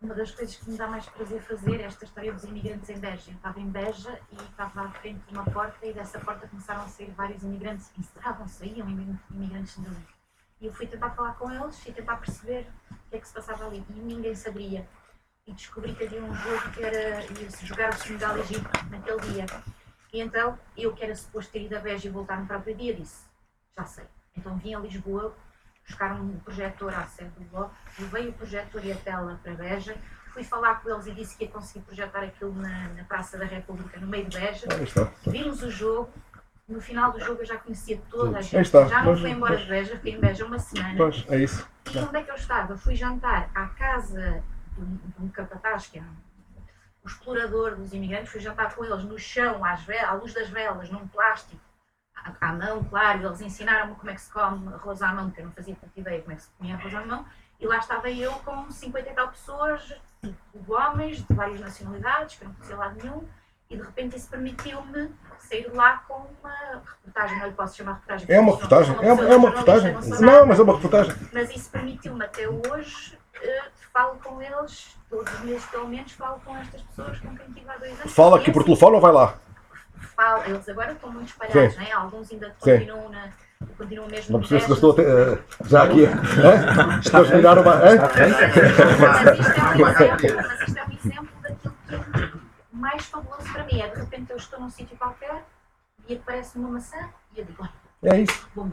[0.00, 2.98] uma das coisas que me dá mais prazer fazer é esta história dos imigrantes em
[2.98, 3.30] Beja.
[3.30, 6.82] Eu estava em Beja e estava à frente de uma porta e dessa porta começaram
[6.82, 10.06] a sair vários imigrantes, encerravam, saíam imigrantes de ali.
[10.60, 13.34] E eu fui tentar falar com eles e tentar perceber o que é que se
[13.34, 13.84] passava ali.
[13.90, 14.88] E ninguém sabia.
[15.46, 19.46] E descobri que havia um jogo que era ia-se jogar o Senegal Egito naquele dia.
[20.12, 22.94] E então, eu que era suposto ter ido a Beja e voltar no próprio dia,
[22.94, 23.26] disse,
[23.76, 24.04] já sei.
[24.36, 25.34] Então vim a Lisboa
[25.90, 29.96] buscar um projetor à sede do Bloco, levei o projetor e a tela para Beja,
[30.32, 33.44] fui falar com eles e disse que ia conseguir projetar aquilo na, na Praça da
[33.44, 34.66] República, no meio de Beja.
[35.26, 36.10] Vimos o jogo,
[36.68, 38.62] no final do jogo eu já conhecia toda a gente.
[38.62, 38.86] está.
[38.86, 39.64] Já não Pois, fui embora pois.
[39.64, 40.94] de Beja, fiquei em Beja uma semana.
[40.96, 41.68] Pois, é isso.
[41.92, 42.78] E onde é que eu estava?
[42.78, 44.42] Fui jantar à casa
[44.76, 46.06] de um, de um capataz, que era
[47.02, 50.48] o explorador dos imigrantes, fui jantar com eles no chão, às ve- à luz das
[50.50, 51.60] velas, num plástico,
[52.40, 55.46] à, mão, claro, eles ensinaram-me como é que se come arroz à mão, porque eu
[55.46, 57.24] não fazia tanta ideia como é que se comia arroz à mão,
[57.58, 62.44] e lá estava eu com 50 e tal pessoas, de homens, de várias nacionalidades, que
[62.44, 63.28] eu não conhecia lado nenhum,
[63.70, 67.92] e de repente isso permitiu-me sair de lá com uma reportagem, não lhe posso chamar
[67.92, 68.26] reportagem.
[68.28, 68.96] É uma reportagem.
[68.96, 69.92] É uma, é uma reportagem.
[69.92, 71.14] não Não, mas é uma reportagem.
[71.32, 73.62] mas isso permitiu-me até hoje, eh,
[73.92, 77.70] falo com eles, todos os meses pelo menos, falo com estas pessoas com quem tive
[77.70, 78.12] há dois anos.
[78.12, 79.38] Fala aqui por assim, telefone ou vai lá?
[80.46, 81.92] Eles agora estão muito espalhados, né?
[81.92, 82.78] alguns ainda Sim.
[82.78, 83.28] continuam, na,
[83.78, 86.04] continuam mesmo Não no percebes que eu estou a ter, eh, já aqui.
[86.04, 86.98] hã?
[87.00, 87.74] Estou a terminar uma.
[87.74, 87.80] hã?
[89.00, 92.00] Mas isto é um exemplo, mas isto é um exemplo daquilo que é
[92.72, 93.80] mais fabuloso para mim.
[93.80, 95.42] É de repente eu estou num sítio qualquer
[96.08, 96.96] e aparece-me uma maçã
[97.34, 98.48] e eu digo, olha, É isso.
[98.54, 98.70] bom,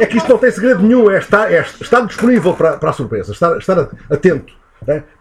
[0.00, 2.92] É que isto não tem segredo nenhum, é estar, é estar disponível para, para a
[2.92, 3.78] surpresa, estar, estar
[4.10, 4.52] atento,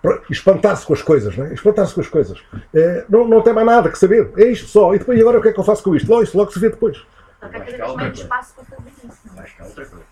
[0.01, 1.53] para espantar-se com as coisas, né?
[1.53, 2.41] espantar-se com as coisas.
[2.74, 4.93] É, não, não tem mais nada que saber, é isto só.
[4.93, 6.09] E depois, e agora o que é que eu faço com isto?
[6.09, 6.97] Logo, isso logo se vê depois.
[7.41, 9.20] há cada vez menos espaço para fazer isso.
[9.26, 9.43] não é?
[9.43, 10.03] Acho que é outra coisa.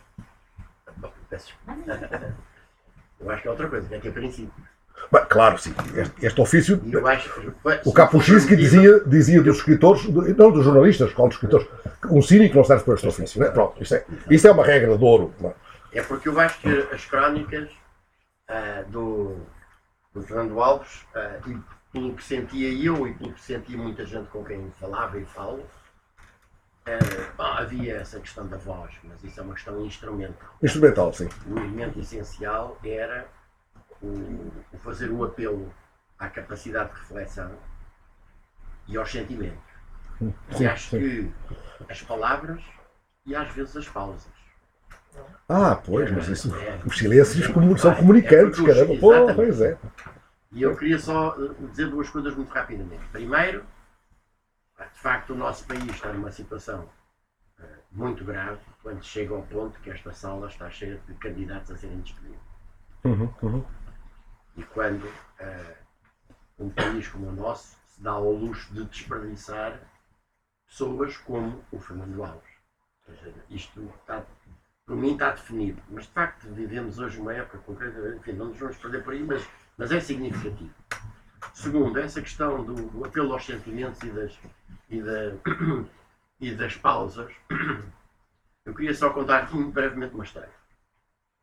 [0.98, 2.34] Bom, peço desculpa.
[3.20, 4.52] Eu acho que é outra coisa, é que é princípio.
[5.12, 5.74] Bem, claro, sim.
[5.96, 7.52] Este, este ofício, eu acho que.
[7.86, 11.68] o Kapuscinski dizia, dizia dos escritores, não dos jornalistas, qual dos escritores,
[12.12, 13.40] um cínico não serve para este ofício.
[13.40, 13.50] Né?
[13.50, 15.34] Pronto, isso é, isso é uma regra de ouro.
[15.40, 15.54] não é?
[15.92, 17.70] É porque eu acho que as crónicas
[18.50, 19.46] ah, do,
[20.14, 21.58] do Fernando Alves, ah, e
[21.92, 25.66] pelo que sentia eu e pelo que sentia muita gente com quem falava e falo,
[27.38, 30.50] bom, havia essa questão da voz, mas isso é uma questão instrumental.
[30.62, 31.30] Instrumental, sim.
[31.48, 33.28] O elemento essencial era
[34.02, 35.74] o, o fazer o apelo
[36.18, 37.52] à capacidade de reflexão
[38.88, 39.70] e aos sentimentos.
[40.22, 41.00] E Sim, acho sim.
[41.00, 41.34] que
[41.90, 42.62] as palavras
[43.26, 44.39] e às vezes as pausas.
[45.48, 46.54] Ah, pois, mas isso.
[46.56, 46.80] É.
[46.86, 49.00] Os silêncios comu- são comunicantes, É porque os- caramba.
[49.00, 49.78] Pô, pois é.
[50.52, 53.04] E eu queria só eh, dizer duas coisas muito rapidamente.
[53.12, 53.66] Primeiro,
[54.78, 56.90] de facto, o nosso país está numa situação
[57.60, 61.78] eh, muito grave quando chega ao ponto que esta sala está cheia de candidatos a
[61.78, 62.40] serem despedidos.
[63.04, 63.66] Uhum, uhum.
[64.58, 65.08] E quando
[65.40, 65.76] eh,
[66.60, 69.80] um país como o nosso se dá ao luxo de desperdiçar
[70.68, 72.50] pessoas como o Fernando Alves.
[73.08, 74.24] Ou seja, isto está,
[74.90, 75.80] para mim está definido.
[75.88, 79.22] Mas de facto vivemos hoje uma época concreta, enfim, não nos vamos perder por aí,
[79.22, 80.74] mas, mas é significativo.
[81.54, 84.40] Segundo, essa questão do, do apelo aos sentimentos e das,
[84.90, 85.36] e, da,
[86.42, 87.32] e das pausas,
[88.66, 90.50] eu queria só contar aqui brevemente uma história.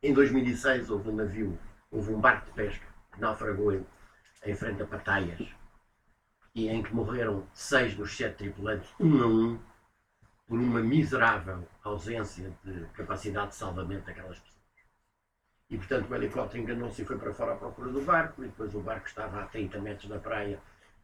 [0.03, 1.57] Em 2006 houve um navio,
[1.89, 3.87] houve um barco de pesca que naufragou em,
[4.45, 5.49] em frente a Pataias
[6.53, 9.59] e em que morreram seis dos sete tripulantes, um a um,
[10.47, 14.57] por uma miserável ausência de capacidade de salvamento daquelas pessoas.
[15.69, 18.75] E portanto o helicóptero enganou-se e foi para fora à procura do barco, e depois
[18.75, 20.61] o barco estava a 30 metros da praia,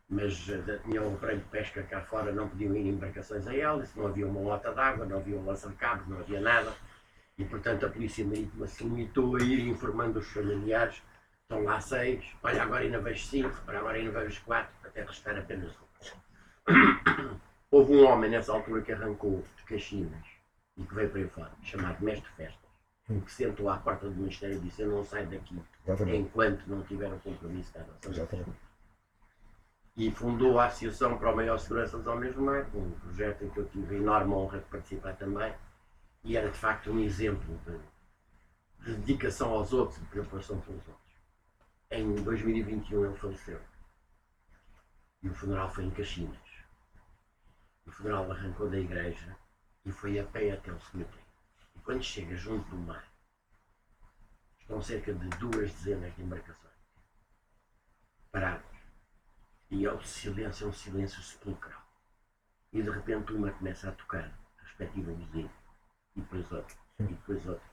[0.09, 3.99] mas eh, tinha um aparelho de pesca cá fora, não podiam ir embarcações a hélice,
[3.99, 6.73] não havia uma lota d'água, não havia um lança-cabos, não havia nada.
[7.37, 11.03] E portanto a Polícia Marítima se limitou a ir informando os familiares,
[11.43, 15.37] estão lá seis, olha agora ainda vejo cinco, para agora ainda vejo quatro, até restar
[15.37, 17.52] apenas um.
[17.73, 20.27] Houve um homem nessa altura que arrancou de Caxinas
[20.77, 22.71] e que veio para aí fora, chamado Mestre Festas,
[23.09, 26.19] que sentou à porta do Ministério e disse: Eu não saio daqui Exatamente.
[26.19, 28.59] enquanto não tiver o compromisso da nossa Exatamente.
[29.97, 33.49] E fundou a Associação para a Maior Segurança dos Homens do Mar, um projeto em
[33.49, 35.55] que eu tive a enorme honra de participar também,
[36.25, 40.87] e era de facto um exemplo de, de dedicação aos outros e de preocupação pelos
[40.87, 41.13] outros.
[41.91, 43.59] Em 2021 ele faleceu.
[45.23, 46.42] E o funeral foi em Caxinas.
[47.87, 49.37] O funeral arrancou da igreja
[49.85, 51.27] e foi a pé até o cemitério.
[51.75, 53.05] E quando chega junto do mar,
[54.59, 56.73] estão cerca de duas dezenas de embarcações
[58.33, 58.65] paradas.
[59.71, 61.81] E é o silêncio, é um silêncio sepulcral.
[62.73, 64.25] E de repente uma começa a tocar
[64.59, 65.51] a respectiva buzina.
[66.17, 66.77] E depois outra.
[66.99, 67.73] E depois outra.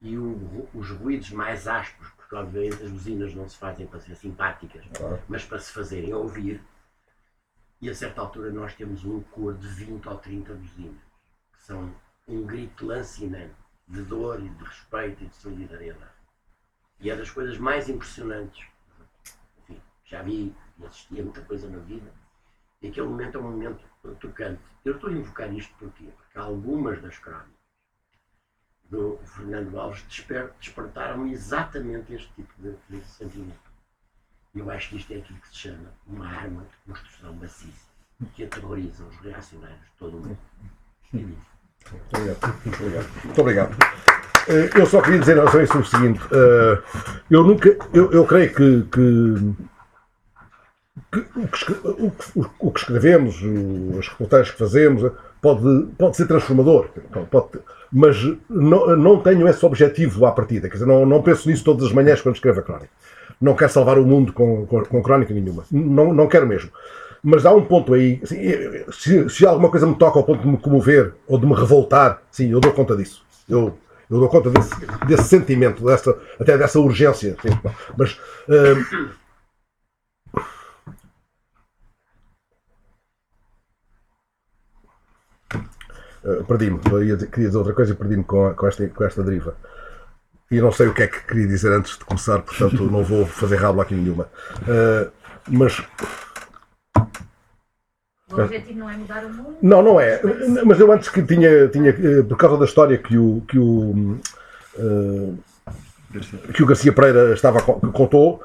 [0.00, 4.14] E o os ruídos mais ásperos, porque obviamente as buzinas não se fazem para ser
[4.14, 4.84] simpáticas,
[5.26, 6.62] mas para se fazerem ouvir.
[7.80, 11.02] E a certa altura nós temos um cor de 20 ou 30 buzinas,
[11.52, 11.94] que são
[12.26, 13.54] um grito lancinante
[13.86, 16.16] de dor e de respeito e de solidariedade.
[16.98, 18.66] E é das coisas mais impressionantes.
[19.58, 22.10] Enfim, já vi e assisti a muita coisa na vida.
[22.80, 23.84] E aquele momento é um momento
[24.20, 24.60] tocante.
[24.84, 26.08] Eu estou a invocar isto porquê?
[26.16, 27.56] Porque algumas das crónicas
[28.84, 33.65] do Fernando Alves desper- despertaram exatamente este tipo de, de sentimento.
[34.56, 37.86] Eu acho que isto é aquilo que se chama uma arma de construção maciça
[38.34, 40.38] que aterroriza os reacionários de todo o mundo.
[41.14, 41.18] É.
[41.18, 42.16] Muito
[42.80, 43.12] obrigado.
[43.24, 43.76] Muito obrigado.
[44.48, 46.82] Eh, Eu só queria dizer a isso o seguinte: eh,
[47.30, 49.54] eu nunca, eu, eu creio que, que-
[51.36, 53.36] o, que o que- escrevemos,
[53.98, 56.88] as reportagens que fazemos, eh, pode, pode ser transformador,
[57.30, 57.60] pode-
[57.92, 58.16] mas
[58.48, 61.92] não, não tenho esse objetivo à partida, quer dizer, não, não penso nisso todas as
[61.92, 62.90] manhãs quando escrevo a crónica.
[63.40, 66.70] Não quero salvar o mundo com, com, com crónica nenhuma, não, não quero mesmo.
[67.22, 68.38] Mas há um ponto aí, assim,
[68.92, 72.22] se, se alguma coisa me toca ao ponto de me comover ou de me revoltar,
[72.30, 73.24] sim, eu dou conta disso.
[73.48, 73.76] Eu,
[74.08, 74.74] eu dou conta desse,
[75.06, 77.36] desse sentimento, dessa, até dessa urgência.
[77.42, 77.50] sim.
[77.96, 78.18] Mas
[78.48, 79.10] hum,
[86.26, 86.78] eh, perdi-me.
[86.80, 89.56] Queria dizer outra coisa e perdi-me com, com, esta, com esta deriva.
[90.50, 93.26] E não sei o que é que queria dizer antes de começar, portanto não vou
[93.26, 94.28] fazer rabo aqui nenhuma.
[94.68, 95.08] Eh,
[95.48, 95.82] mas
[98.30, 99.56] O objetivo não é mudar o mundo.
[99.62, 100.20] Não, não é.
[100.64, 104.18] Mas eu antes que tinha, tinha eh, por causa da história que o, que o,
[104.78, 105.32] eh,
[106.52, 108.40] que o Garcia Pereira estava, contou,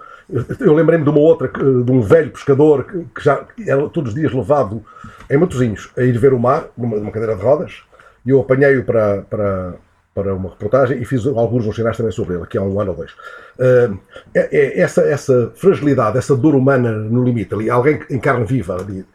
[0.60, 4.16] eu lembrei-me de uma outra, de um velho pescador que, que já era todos os
[4.16, 4.84] dias levado
[5.30, 7.84] em Matosinhos a ir ver o mar, numa, numa cadeira de rodas,
[8.26, 9.76] e eu apanhei-o para, para,
[10.14, 12.92] para uma reportagem e fiz alguns nos sinais também sobre ele, aqui há um ano
[12.92, 13.12] ou dois.
[13.60, 13.90] Eh,
[14.34, 18.76] é- é essa, essa fragilidade, essa dor humana no limite, ali, alguém em carne viva
[18.76, 19.06] ali,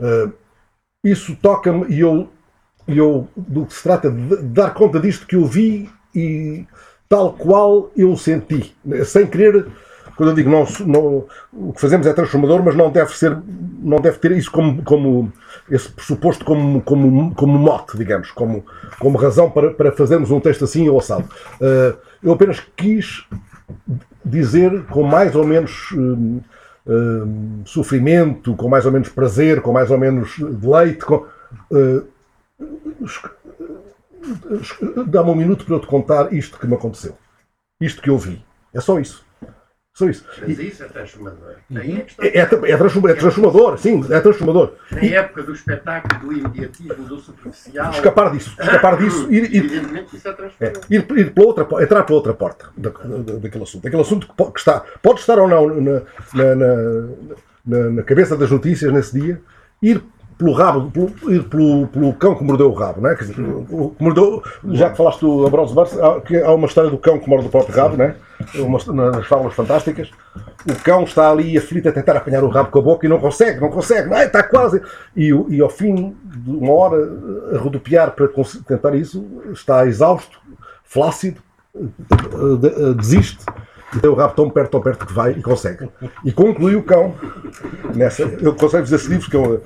[0.00, 0.28] eh,
[1.04, 2.28] isso toca-me e eu,
[2.88, 6.66] eu do que se trata de dar conta disto que eu vi e
[7.08, 8.74] tal qual eu senti,
[9.04, 9.66] sem querer,
[10.16, 13.36] quando eu digo não, não o que fazemos é transformador, mas não deve ser,
[13.78, 15.32] não deve ter isso como, como
[15.70, 18.64] esse pressuposto como, como, como mote, digamos, como,
[18.98, 21.28] como razão para, para fazermos um texto assim ou assado.
[21.60, 23.24] Eh, eu apenas quis
[24.24, 26.40] dizer com mais ou menos hum,
[26.86, 31.04] hum, sofrimento, com mais ou menos prazer, com mais ou menos deleite.
[31.04, 31.26] Com,
[35.06, 37.16] Dá-me um minuto para eu te contar isto que me aconteceu.
[37.80, 38.44] Isto que eu vi.
[38.72, 39.25] É só isso.
[39.96, 40.26] Só isso.
[40.46, 41.54] Mas E isso é transformador.
[41.74, 42.26] Aí é está.
[42.26, 44.74] É, é, é transforma- é transformador, sim, é transformador.
[44.92, 47.90] Na época do espetáculo, do imediatismo, do superficial.
[47.92, 50.82] Escapar disso, escapar disso, ir, ir, Evidentemente isso é É, transformador.
[50.90, 53.82] ir, ir pela outra, entrar pela outra porta da, da- daquele assunto.
[53.84, 56.02] Daquele assunto que, que está, pode estar ou não na,
[56.34, 57.08] na, na-
[57.64, 59.40] na- na cabeça das notícias nesse dia,
[59.82, 60.02] ir
[60.38, 61.10] pelo rabo, pelo,
[61.44, 63.14] pelo, pelo cão que mordeu o rabo, não é?
[63.16, 64.42] Quer dizer, que mordeu,
[64.72, 67.46] já que falaste do Ambrose Bierce, há, que há uma história do cão que morde
[67.46, 68.14] o próprio rabo, não é?
[68.56, 68.78] Uma,
[69.12, 70.10] nas fábulas fantásticas.
[70.68, 73.18] O cão está ali aflito a tentar apanhar o rabo com a boca e não
[73.18, 74.82] consegue, não consegue, ai, está quase.
[75.16, 76.96] E, e ao fim de uma hora
[77.54, 78.28] a rodopiar para
[78.66, 80.38] tentar isso, está exausto,
[80.84, 81.40] flácido,
[82.60, 83.44] de- desiste
[83.94, 85.88] e tem o rabo tão perto, tão perto que vai e consegue.
[86.24, 87.14] E conclui o cão.
[87.94, 89.62] Nessa, eu consigo dizer esses livros, que eu,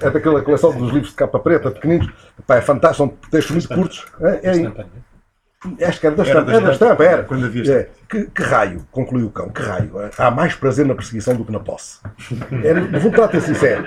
[0.00, 2.08] é daquela coleção dos livros de capa preta, pequeninos.
[2.46, 4.06] Pá, é fantástico, são textos muito curtos.
[4.20, 4.86] É, é,
[5.82, 6.50] Acho que era da Era estampa.
[6.50, 7.22] da Era estampa, estampa, era.
[7.24, 9.90] quando havia É, que, que raio, concluiu o cão, que raio.
[10.18, 11.98] Há mais prazer na perseguição do que na posse.
[12.62, 13.84] Era, vou tratar sincero.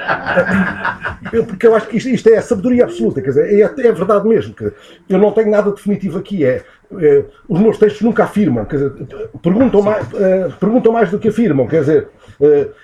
[1.31, 3.91] Eu, porque eu acho que isto, isto é a sabedoria absoluta, quer dizer, é, é
[3.91, 4.53] verdade mesmo.
[4.53, 4.71] Que
[5.09, 6.45] eu não tenho nada definitivo aqui.
[6.45, 6.63] É,
[6.99, 8.91] é, os meus textos nunca afirmam, quer dizer,
[9.43, 11.67] perguntam mais, eh, perguntam mais do que afirmam.
[11.67, 12.07] Quer dizer,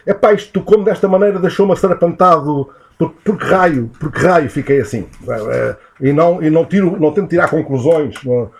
[0.05, 2.69] é pá, isto como desta maneira deixou-me acerapantado.
[2.97, 5.07] Por, por que raio, por que raio fiquei assim?
[5.27, 8.15] Eh, e não, e não, tiro, não tento tirar conclusões.
[8.23, 8.51] não-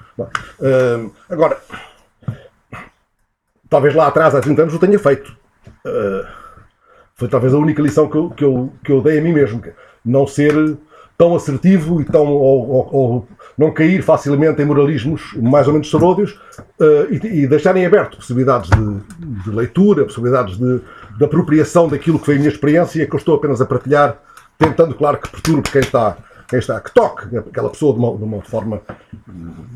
[0.61, 1.57] Eh, agora,
[3.69, 5.35] talvez lá atrás, há 30 anos, o tenha feito.
[5.85, 6.25] Uh,
[7.15, 9.61] foi talvez a única lição que eu, que eu, que eu dei a mim mesmo.
[9.61, 9.71] que
[10.03, 10.53] Não ser
[11.17, 13.27] tão assertivo e tão, ou, ou- ou
[13.57, 16.31] não cair facilmente em moralismos mais ou menos saródios
[16.79, 18.99] uh, e, e deixarem aberto possibilidades de,
[19.43, 20.81] de leitura, possibilidades de,
[21.17, 24.17] de apropriação daquilo que foi a minha experiência que eu estou apenas a partilhar,
[24.57, 26.17] tentando, claro, que perturbe quem está,
[26.53, 28.79] quem está que toque aquela pessoa de uma, de uma forma,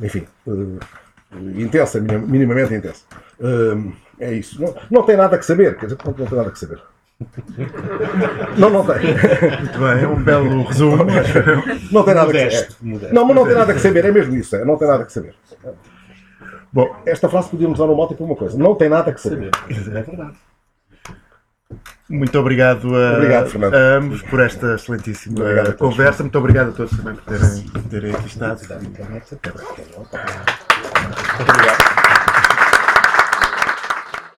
[0.04, 0.78] enfim, uh,
[1.56, 3.02] intensa, minim- minimamente intensa.
[3.42, 4.62] Hum, é isso.
[4.62, 6.80] Não, não tem nada que saber, quer dizer, não, não tem nada que saber.
[8.60, 8.96] Não, não tem.
[9.60, 10.98] Muito bem, é um belo resumo.
[11.92, 12.86] Não tem nada que Modesto, saber.
[12.92, 13.16] modesto.
[13.16, 15.12] Não, mas não tem nada que saber, é mesmo isso, é, não tem nada que
[15.12, 15.34] saber.
[16.72, 19.50] Bom, Esta frase podíamos usar no mote para uma coisa: não tem nada que saber.
[19.68, 20.36] É verdade.
[22.10, 26.24] Muito obrigado a, Obrigado, a ambos por esta excelentíssima Obrigado conversa.
[26.24, 28.62] Muito obrigado a todos também por terem, por terem aqui estado.
[28.82, 29.02] Muito
[31.42, 32.07] obrigado.